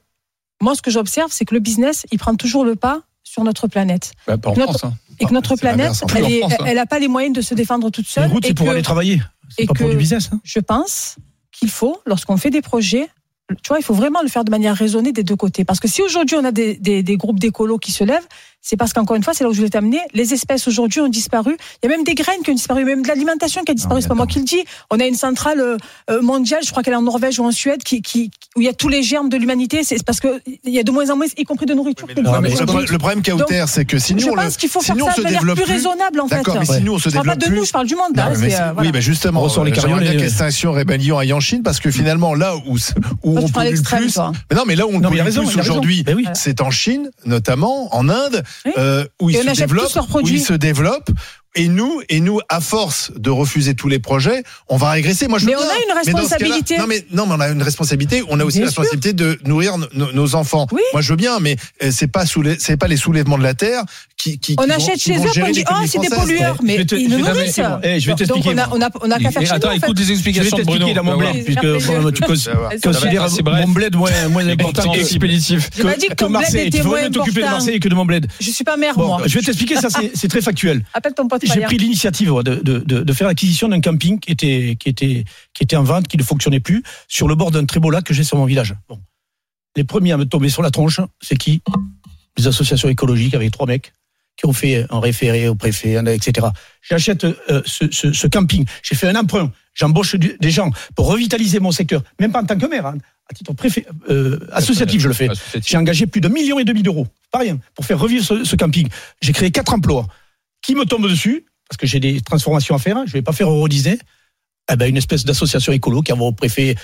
moi, 0.63 0.75
ce 0.77 0.83
que 0.83 0.91
j'observe, 0.91 1.33
c'est 1.33 1.45
que 1.47 1.55
le 1.55 1.61
business, 1.61 2.07
il 2.13 2.19
prend 2.19 2.37
toujours 2.37 2.65
le 2.65 2.77
pas 2.77 3.03
sur 3.23 3.45
notre 3.45 3.67
planète. 3.69 4.13
Bah, 4.27 4.39
pas 4.39 4.51
en 4.51 4.55
Notre- 4.57 4.79
France. 4.79 4.85
hein. 4.93 4.95
Et 5.19 5.27
que 5.27 5.35
notre 5.35 5.55
c'est 5.57 5.65
l'inverse, 5.67 6.03
planète, 6.09 6.43
elle 6.67 6.77
n'a 6.77 6.83
hein. 6.83 6.87
pas 6.87 6.99
les 6.99 7.09
moyens 7.09 7.37
de 7.37 7.43
se 7.43 7.55
défendre 7.55 7.91
toute 7.91 8.07
les 8.07 8.11
seule. 8.11 8.31
routes, 8.31 8.45
et 8.45 8.49
c'est 8.49 8.55
pour 8.55 8.67
que- 8.67 8.71
aller 8.73 8.83
travailler. 8.83 9.21
C'est 9.51 9.67
pas 9.67 9.75
pour 9.75 9.91
du 9.91 9.97
business. 9.97 10.31
hein. 10.33 10.41
je 10.45 10.61
pense 10.61 11.17
qu'il 11.53 11.69
faut, 11.71 12.01
lorsqu'on 12.07 12.37
fait 12.39 12.51
des 12.51 12.63
projets, 12.63 13.09
tu 13.63 13.69
vois, 13.69 13.79
il 13.79 13.83
faut 13.85 13.93
vraiment 13.95 14.23
le 14.23 14.29
faire 14.29 14.45
de 14.45 14.51
manière 14.51 14.75
raisonnée 14.77 15.13
des 15.13 15.25
deux 15.25 15.37
côtés. 15.37 15.65
Parce 15.65 15.81
que 15.81 15.89
si 15.89 16.01
aujourd'hui 16.03 16.37
on 16.37 16.45
a 16.45 16.53
des, 16.53 16.77
des, 16.77 17.03
des 17.03 17.17
groupes 17.17 17.39
d'écolos 17.41 17.79
qui 17.79 17.91
se 17.93 18.05
lèvent, 18.05 18.27
c'est 18.63 18.77
parce 18.77 18.93
qu'encore 18.93 19.17
une 19.17 19.23
fois, 19.23 19.33
c'est 19.35 19.43
là 19.45 19.51
où 19.51 19.53
je 19.53 19.59
voulais 19.59 19.71
t'amener, 19.71 20.01
les 20.13 20.35
espèces 20.35 20.69
aujourd'hui 20.69 21.01
ont 21.01 21.09
disparu. 21.09 21.57
Il 21.83 21.89
y 21.91 21.93
a 21.93 21.97
même 21.97 22.05
des 22.05 22.15
graines 22.15 22.43
qui 22.45 22.51
ont 22.51 22.55
disparu, 22.55 22.85
même 22.85 23.03
de 23.03 23.09
l'alimentation 23.09 23.63
qui 23.65 23.73
a 23.73 23.75
disparu. 23.75 23.97
Non, 23.97 24.01
C'est 24.03 24.09
pas 24.09 24.15
moi 24.15 24.27
qui 24.27 24.39
le 24.39 24.45
dis. 24.45 24.63
On 24.91 25.01
a 25.01 25.07
une 25.07 25.15
centrale 25.15 25.61
euh, 25.61 25.77
euh, 26.11 26.21
mondiale, 26.23 26.61
je 26.65 26.71
crois 26.71 26.83
qu'elle 26.83 26.93
est 26.93 26.97
en 26.97 27.03
Norvège 27.03 27.39
ou 27.41 27.45
en 27.45 27.51
Suède, 27.53 27.83
qui, 27.83 28.03
qui, 28.03 28.31
où 28.57 28.61
il 28.61 28.65
y 28.65 28.69
a 28.69 28.73
tous 28.75 28.89
les 28.89 29.03
germes 29.03 29.29
de 29.29 29.37
l'humanité. 29.37 29.83
C'est 29.83 30.03
parce 30.05 30.21
que 30.21 30.41
il 30.65 30.73
y 30.73 30.79
a 30.79 30.83
de 30.83 30.91
moins 30.91 31.09
en 31.11 31.17
moins, 31.17 31.27
y 31.37 31.45
compris 31.45 31.67
de 31.67 31.75
nourriture. 31.75 32.07
Le, 32.07 32.13
est 32.13 32.23
problème- 32.23 32.43
produite. 32.43 32.61
le 32.61 32.67
problème- 32.67 32.91
le 32.93 32.99
problème 32.99 33.23
Kauter, 33.23 33.65
c'est 33.67 33.85
que 33.85 33.99
si 33.99 34.15
nous, 34.15 34.21
je 34.21 34.29
pense 34.31 34.57
qu'il 34.57 34.69
faut 34.69 34.81
faire 34.81 34.95
si 34.95 35.01
nous, 35.01 35.07
on 35.07 35.11
ça 35.11 35.17
de 35.17 35.23
manière 35.23 35.41
développe 35.41 35.57
plus 35.63 35.73
raisonnable, 35.73 36.21
en 36.21 36.29
fait. 36.29 36.37
D'accord, 36.37 36.57
mais 36.61 36.67
si 36.67 36.81
nous, 36.83 36.93
on 36.95 36.99
se 36.99 37.09
Je 37.09 37.15
parle 37.15 37.27
pas 37.29 37.35
développe 37.37 37.49
de 37.49 37.53
plus. 37.55 37.57
nous, 37.61 37.65
je 37.65 37.73
parle 37.73 37.87
du 37.87 37.95
monde. 37.97 38.11
Non, 38.17 38.23
là, 38.25 38.33
mais 38.39 38.55
euh, 38.55 38.73
voilà. 38.73 38.81
Oui, 38.81 38.91
mais 38.93 39.01
justement, 39.03 39.41
On 39.41 39.45
ressort 39.45 39.65
les 39.65 39.73
euh, 39.73 39.87
bien 39.87 40.13
et- 40.13 40.17
qu'Extinction 40.19 40.73
Rébellion 40.73 41.19
aille 41.19 41.33
en 41.33 41.41
Chine 41.41 41.63
parce 41.63 41.81
que 41.81 41.91
finalement, 41.91 42.35
là 42.35 42.57
où, 42.57 42.77
où 43.25 43.39
on 43.39 43.61
l'extrême, 43.63 44.01
plus, 44.03 44.19
mais 44.51 44.57
non, 44.57 44.63
mais 44.67 44.77
là 44.77 44.87
où 44.87 44.91
on 44.91 45.01
Non, 45.01 45.09
mais 45.11 45.17
il 45.17 45.19
pollue 45.19 45.21
a 45.21 45.25
le 45.25 45.25
raison, 45.25 45.45
plus 45.47 45.59
a 45.59 45.61
aujourd'hui, 45.63 46.05
oui. 46.15 46.27
c'est 46.35 46.61
en 46.61 46.71
Chine, 46.71 47.11
notamment 47.25 47.95
en 47.95 48.09
Inde, 48.09 48.43
Oui. 48.67 48.73
euh, 48.77 49.07
où 49.21 49.31
ils 49.31 49.37
se 49.37 49.61
développent, 49.61 50.15
où 50.15 50.27
ils 50.27 50.41
se 50.41 50.53
développent. 50.55 51.11
Et 51.57 51.67
nous, 51.67 52.01
et 52.09 52.21
nous, 52.21 52.39
à 52.49 52.61
force 52.61 53.11
de 53.17 53.29
refuser 53.29 53.75
tous 53.75 53.89
les 53.89 53.99
projets, 53.99 54.45
on 54.69 54.77
va 54.77 54.91
régresser. 54.93 55.27
Moi, 55.27 55.41
je 55.41 55.47
veux 55.47 55.51
Mais 55.51 55.57
on 55.57 55.61
a 55.61 55.65
une 55.85 55.97
responsabilité. 55.99 56.79
non, 56.79 56.87
mais 56.87 57.05
non, 57.11 57.27
mais 57.27 57.35
on 57.37 57.41
a 57.41 57.49
une 57.49 57.63
responsabilité. 57.63 58.23
On 58.29 58.39
a 58.39 58.45
aussi 58.45 58.59
Bien 58.59 58.67
la 58.67 58.73
sûr. 58.73 58.83
responsabilité 58.83 59.13
de 59.15 59.37
nourrir 59.45 59.75
nos- 59.93 60.35
enfants. 60.37 60.69
Oui. 60.71 60.81
Moi, 60.93 61.03
je 61.03 61.09
veux 61.11 61.17
bien, 61.17 61.41
mais 61.41 61.57
euh, 61.83 61.91
c'est 61.91 62.07
pas 62.07 62.25
sous 62.25 62.43
les, 62.43 62.57
c'est 62.61 62.77
pas 62.77 62.87
les 62.87 62.97
soulèvements 62.97 63.37
de 63.37 63.43
la 63.43 63.55
terre 63.55 63.83
qui, 64.17 64.39
qui 64.39 64.55
On 64.59 64.63
qui 64.63 64.69
vont- 64.69 64.75
achète 64.77 64.95
qui 64.95 65.13
chez 65.13 65.17
eux, 65.19 65.43
on 65.45 65.51
dit 65.51 65.65
oh 65.69 65.75
c'est 65.89 65.99
des 65.99 66.09
pollueurs, 66.09 66.59
mais 66.63 66.77
ils 66.77 67.09
nous 67.11 67.19
nourrissent. 67.19 67.57
t'expliquer. 67.57 67.79
Eh, 67.83 67.99
je 68.01 68.07
vais 68.07 68.11
Donc 68.13 68.19
t'expliquer, 68.19 68.51
on 68.55 68.59
a, 68.59 68.69
on 68.71 68.81
a, 68.83 68.89
on 69.03 69.11
a 69.11 69.19
qu'à 69.19 69.31
faire 69.33 69.43
Et 69.43 69.47
chez 69.47 69.51
nous. 69.51 69.57
attends, 69.57 69.71
écoute 69.73 69.99
les 69.99 70.05
Je 70.05 70.09
vais 70.09 70.15
explications 70.15 70.57
de 70.57 70.63
t'expliquer 70.63 70.95
Bruno. 70.95 70.95
dans 70.95 71.05
mon 71.05 71.17
bled, 71.19 71.45
puisque 71.45 71.61
Faire 71.81 72.13
tu 72.13 72.23
considères 72.81 73.29
mon 73.67 73.69
bled 73.69 73.97
moins, 73.97 74.11
moins 74.29 74.47
Et 74.47 74.53
important 74.53 74.83
pas 74.93 74.99
dit 75.97 76.07
que 76.09 76.15
ton 76.15 76.27
bled 76.27 76.33
Marseille. 76.43 76.67
était 76.69 76.81
Tu 76.81 76.87
mieux 76.87 77.11
t'occuper 77.11 77.41
de. 77.41 77.47
Marseille 77.47 77.81
que 77.81 77.89
de 77.89 77.95
mon 77.97 78.05
bled. 78.05 78.27
Je 78.41 78.51
suis 78.51 78.63
pas 78.65 78.77
mère, 78.77 78.97
moi. 78.97 79.23
je 79.27 79.35
vais 79.37 79.45
t'expliquer, 79.45 79.77
ça 79.77 79.89
c'est 79.91 80.13
c'est 80.15 80.29
très 80.29 80.43
factuel. 80.43 80.85
Appelle 80.95 81.15
ton 81.15 81.27
pote 81.27 81.40
J'ai 81.43 81.61
pris 81.63 81.79
l'initiative 81.79 82.33
ouais, 82.33 82.43
de, 82.43 82.57
de, 82.57 82.79
de, 82.79 83.03
de 83.03 83.13
faire 83.13 83.27
l'acquisition 83.27 83.69
d'un 83.69 83.81
camping 83.81 84.19
qui 84.19 84.33
était, 84.33 84.77
qui, 84.79 84.89
était, 84.89 85.25
qui 85.55 85.63
était 85.63 85.77
en 85.77 85.83
vente, 85.83 86.09
qui 86.09 86.17
ne 86.17 86.23
fonctionnait 86.23 86.61
plus, 86.61 86.83
sur 87.09 87.29
le 87.29 87.35
bord 87.35 87.51
d'un 87.51 87.65
très 87.65 87.81
beau 87.81 87.91
lac 87.91 88.05
que 88.05 88.15
j'ai 88.15 88.25
sur 88.25 88.37
mon 88.37 88.45
village. 88.45 88.75
Bon. 88.89 89.01
Les 89.77 89.85
premiers 89.85 90.13
à 90.13 90.17
me 90.17 90.25
tomber 90.25 90.49
sur 90.49 90.63
la 90.63 90.71
tronche, 90.71 91.01
c'est 91.21 91.37
qui? 91.37 91.63
Les 92.37 92.47
associations 92.47 92.89
écologiques 92.89 93.35
avec 93.35 93.51
trois 93.53 93.67
mecs 93.67 93.93
qui 94.37 94.47
ont 94.47 94.53
fait 94.53 94.87
un 94.91 95.01
référé 95.01 95.49
au 95.49 95.55
préfet, 95.55 95.97
etc. 96.15 96.47
J'achète 96.81 97.25
euh, 97.25 97.63
ce, 97.67 97.85
ce, 97.91 98.13
ce 98.13 98.27
camping. 98.27 98.65
J'ai 98.83 98.95
fait 98.95 99.07
un 99.07 99.17
emprunt. 99.17 99.53
J'embauche 99.75 100.17
des 100.17 100.51
gens 100.51 100.71
pour 100.97 101.09
revitaliser 101.09 101.61
mon 101.61 101.73
secteur, 101.73 102.03
même 102.19 102.33
pas 102.33 102.43
en 102.43 102.47
tant 102.47 102.59
que 102.59 102.67
maire, 102.67 102.87
hein, 102.87 102.97
à 103.31 103.35
titre 103.35 103.53
préfet, 103.53 103.87
euh, 104.09 104.41
associatif, 104.53 105.01
je 105.01 105.09
le 105.09 105.15
fais. 105.15 105.29
J'ai 105.65 105.77
engagé 105.77 106.07
plus 106.07 106.21
d'un 106.21 106.31
million 106.31 106.59
et 106.59 106.65
demi 106.65 106.83
d'euros, 106.83 107.07
pas 107.31 107.39
rien, 107.41 107.59
pour 107.75 107.85
faire 107.85 107.99
revivre 107.99 108.25
ce, 108.25 108.45
ce 108.45 108.57
camping. 108.57 108.89
J'ai 109.21 109.33
créé 109.33 109.51
quatre 109.51 109.73
emplois. 109.73 110.09
Qui 110.63 110.75
me 110.75 110.85
tombe 110.85 111.09
dessus 111.09 111.47
Parce 111.69 111.77
que 111.77 111.87
j'ai 111.87 112.01
des 112.01 112.21
transformations 112.21 112.75
à 112.75 112.79
faire. 112.79 112.99
Je 113.07 113.13
vais 113.13 113.23
pas 113.23 113.33
faire 113.33 113.51
Eurodisney. 113.51 113.99
Eh 114.73 114.77
ben, 114.77 114.89
une 114.89 114.97
espèce 114.97 115.25
d'association 115.25 115.73
écolo 115.73 116.03
qui 116.03 116.13
envoie 116.13 116.29
au 116.29 116.33
préfet 116.33 116.77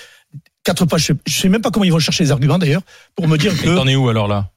quatre 0.63 0.85
pages. 0.85 1.13
Je 1.25 1.33
sais 1.33 1.49
même 1.49 1.61
pas 1.61 1.71
comment 1.71 1.85
ils 1.85 1.91
vont 1.91 1.99
chercher 1.99 2.25
les 2.25 2.31
arguments 2.31 2.57
d'ailleurs 2.57 2.81
pour 3.15 3.27
me 3.27 3.37
dire 3.37 3.53
que 3.59 3.75
T'en 3.75 3.87
es 3.87 3.95
où 3.95 4.09
alors 4.09 4.27
là? 4.27 4.51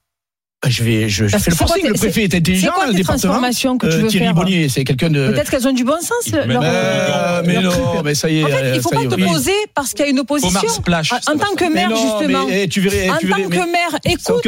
Je 0.68 0.83
vais, 0.85 1.09
je, 1.09 1.27
je 1.27 1.38
fais 1.38 1.51
le 1.51 1.57
quoi 1.57 1.66
forcing. 1.68 1.85
tes- 1.85 1.88
Le 1.88 1.94
préfet 1.94 2.25
est 2.25 2.31
C'est 2.33 2.37
intelligent, 2.37 2.73
quoi 2.75 2.87
le 2.87 2.92
département. 2.92 3.40
que 3.40 3.87
tu 3.87 3.92
Euh, 3.94 3.96
veux 4.03 4.09
Thierry 4.09 4.27
faire 4.27 4.35
Bonnier, 4.35 4.68
c'est 4.68 4.85
quelqu'un 4.85 5.09
de. 5.09 5.31
Peut-être 5.31 5.51
qu'elles 5.51 5.66
ont 5.66 5.73
du 5.73 5.85
bon 5.85 5.99
sens. 6.03 6.31
Mais 6.33 6.46
leur- 6.53 6.61
non, 6.62 6.68
Euh, 6.70 7.42
mais 7.46 7.62
leur 7.62 7.62
non, 7.79 7.92
truc. 7.92 8.05
mais 8.05 8.14
ça 8.14 8.29
y 8.29 8.40
est. 8.40 8.44
En 8.44 8.49
fait, 8.49 8.61
il 8.61 8.66
euh, 8.66 8.75
ne 8.77 8.81
faut 8.81 8.90
pas 8.90 8.96
est, 9.01 9.07
oui. 9.07 9.09
t'opposer 9.25 9.53
parce 9.75 9.92
qu'il 9.94 10.05
y 10.05 10.09
a 10.09 10.11
une 10.11 10.20
opposition. 10.20 10.68
Splash, 10.68 11.12
En- 11.14 11.38
tant 11.38 11.55
que 11.57 11.73
maire, 11.73 11.88
justement. 11.88 12.44
mais, 12.46 12.64
eh, 12.64 12.68
tu 12.68 12.83
verrais, 12.83 13.09
En 13.09 13.16
tu 13.16 13.31
tant 13.31 13.37
mais- 13.38 13.44
que 13.44 13.57
maire, 13.57 13.90
ça 13.92 13.99
n'a 14.05 14.12
écoute, 14.12 14.29
m'ont 14.35 14.40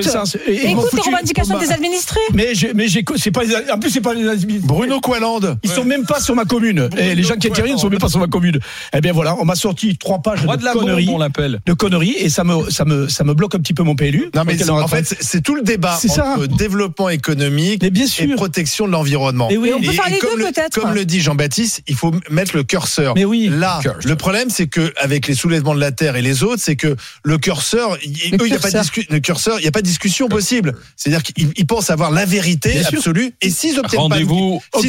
écoute 0.83 0.93
les 0.93 1.01
revendications 1.13 1.59
des 1.59 1.73
administrés. 1.73 2.21
Mais 2.35 2.55
je, 2.55 2.67
mais 2.75 2.89
c'est 3.17 3.31
pas, 3.31 3.45
les- 3.45 3.71
en 3.73 3.79
plus 3.79 3.89
c'est 3.91 4.03
pas 4.03 4.13
les 4.13 4.29
administrés. 4.29 4.69
Bruno 4.69 5.01
Qualande. 5.01 5.57
Ils 5.63 5.71
sont 5.71 5.85
même 5.87 6.05
pas 6.05 6.21
sur 6.21 6.35
ma 6.35 6.45
commune. 6.45 6.91
Et 6.99 7.15
les 7.15 7.23
gens 7.23 7.37
qui 7.37 7.47
interviennent 7.49 7.77
ne 7.77 7.81
sont 7.81 7.89
même 7.89 7.99
pas 7.99 8.11
sur 8.11 8.21
ma 8.21 8.27
commune. 8.27 8.59
Eh 8.95 9.01
bien 9.01 9.13
voilà, 9.15 9.35
on 9.41 9.47
m'a 9.47 9.55
sorti 9.55 9.97
trois 9.97 10.19
pages 10.21 10.43
de, 10.43 10.73
conneries, 10.79 11.09
on 11.09 11.17
l'appelle. 11.17 11.61
de 11.65 11.73
conneries, 11.73 12.17
et 12.19 12.29
ça 12.29 12.45
me, 12.45 12.69
ça 12.71 12.85
me, 12.85 13.09
ça 13.09 13.25
me 13.25 13.33
bloque 13.33 13.55
un 13.55 13.61
petit 13.61 13.73
peu 13.73 13.83
mon 13.83 13.95
PLU. 13.95 14.29
Non 14.35 14.43
mais 14.47 14.71
en 14.71 14.87
fait 14.89 15.17
c'est 15.19 15.41
tout 15.41 15.55
le 15.55 15.63
débat 15.63 15.97
C'est 16.09 16.15
ça. 16.15 16.37
développement 16.57 17.09
économique 17.09 17.85
bien 17.85 18.07
et 18.19 18.27
protection 18.35 18.87
de 18.87 18.93
l'environnement. 18.93 19.49
Mais 19.51 19.57
oui. 19.57 19.69
Et 19.71 19.75
on 19.75 19.81
peut 19.81 19.93
faire 19.93 20.09
les 20.09 20.19
comme 20.19 20.31
deux, 20.33 20.39
le, 20.39 20.45
peut-être. 20.53 20.81
Comme 20.81 20.95
le 20.95 21.05
dit 21.05 21.21
Jean-Baptiste, 21.21 21.83
il 21.89 21.95
faut 21.95 22.13
mettre 22.31 22.57
le 22.57 22.63
curseur. 22.65 23.15
Mais 23.15 23.25
oui. 23.25 23.49
Là, 23.51 23.79
Curseur. 23.83 24.01
le 24.05 24.17
problème, 24.17 24.49
c'est 24.51 24.67
que 24.67 24.93
avec 25.01 25.27
les 25.27 25.35
soulèvements 25.35 25.75
de 25.75 25.81
la 25.81 25.93
terre 25.93 26.17
et 26.17 26.23
les 26.23 26.43
autres, 26.43 26.63
c'est 26.63 26.77
que 26.77 26.97
le 27.25 27.39
curseur, 27.39 27.97
il- 28.05 28.13
Le 28.13 28.45
n'y 28.47 28.55
a 28.55 28.59
pas 28.59 28.71
de 28.71 29.21
curseur. 29.21 29.57
le 29.59 29.61
il 29.61 29.67
a 29.69 29.71
pas 29.71 29.81
de 29.83 29.87
discussion 29.87 30.29
possible. 30.29 30.75
C'est-à-dire 30.97 31.23
qu'ils 31.23 31.53
ils 31.57 31.67
pensent 31.67 31.91
avoir 31.91 32.11
la 32.11 32.25
vérité 32.25 32.71
Bien 32.73 32.83
sûr. 32.85 32.99
absolue. 32.99 33.33
Et 33.41 33.51
s'ils 33.51 33.79
obtiennent 33.79 34.09
pas, 34.09 34.19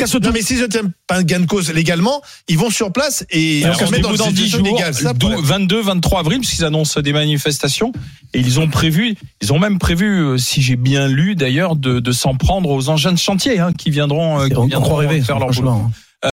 si- 0.07 0.19
non 0.19 0.31
mais 0.33 0.41
s'ils 0.41 0.63
obtiennent 0.63 0.91
pas 1.07 1.17
un 1.17 1.23
gain 1.23 1.39
de 1.39 1.45
cause 1.45 1.71
légalement, 1.71 2.21
ils 2.47 2.57
vont 2.57 2.69
sur 2.69 2.91
place 2.91 3.25
et 3.29 3.63
Alors, 3.65 3.77
on 3.81 3.85
se 3.87 3.91
met 3.91 3.99
dans 3.99 4.13
dans 4.13 4.31
10 4.31 4.43
situation 4.43 4.65
jours, 4.65 4.79
ça, 4.93 5.13
le 5.13 5.17
dou- 5.17 5.27
problème. 5.29 5.45
22, 5.45 5.81
23 5.81 6.19
avril, 6.19 6.39
puisqu'ils 6.39 6.65
annoncent 6.65 6.99
des 7.01 7.13
manifestations. 7.13 7.91
Et 8.33 8.39
ils 8.39 8.59
ont 8.59 8.67
prévu, 8.67 9.15
ils 9.41 9.53
ont 9.53 9.59
même 9.59 9.77
prévu, 9.79 10.07
euh, 10.23 10.37
si 10.37 10.61
j'ai 10.61 10.75
bien 10.75 11.02
lu 11.07 11.35
d'ailleurs, 11.35 11.75
de, 11.75 11.99
de 11.99 12.11
s'en 12.11 12.35
prendre 12.35 12.69
aux 12.69 12.89
engins 12.89 13.11
de 13.11 13.17
chantier 13.17 13.59
hein, 13.59 13.71
qui 13.73 13.89
viendront, 13.89 14.39
euh, 14.41 14.47
qui 14.47 14.67
viendront 14.67 14.95
rêver, 14.95 15.21
faire 15.21 15.39
leur 15.39 15.49
boulot. 15.49 15.69
franchement. 15.71 15.91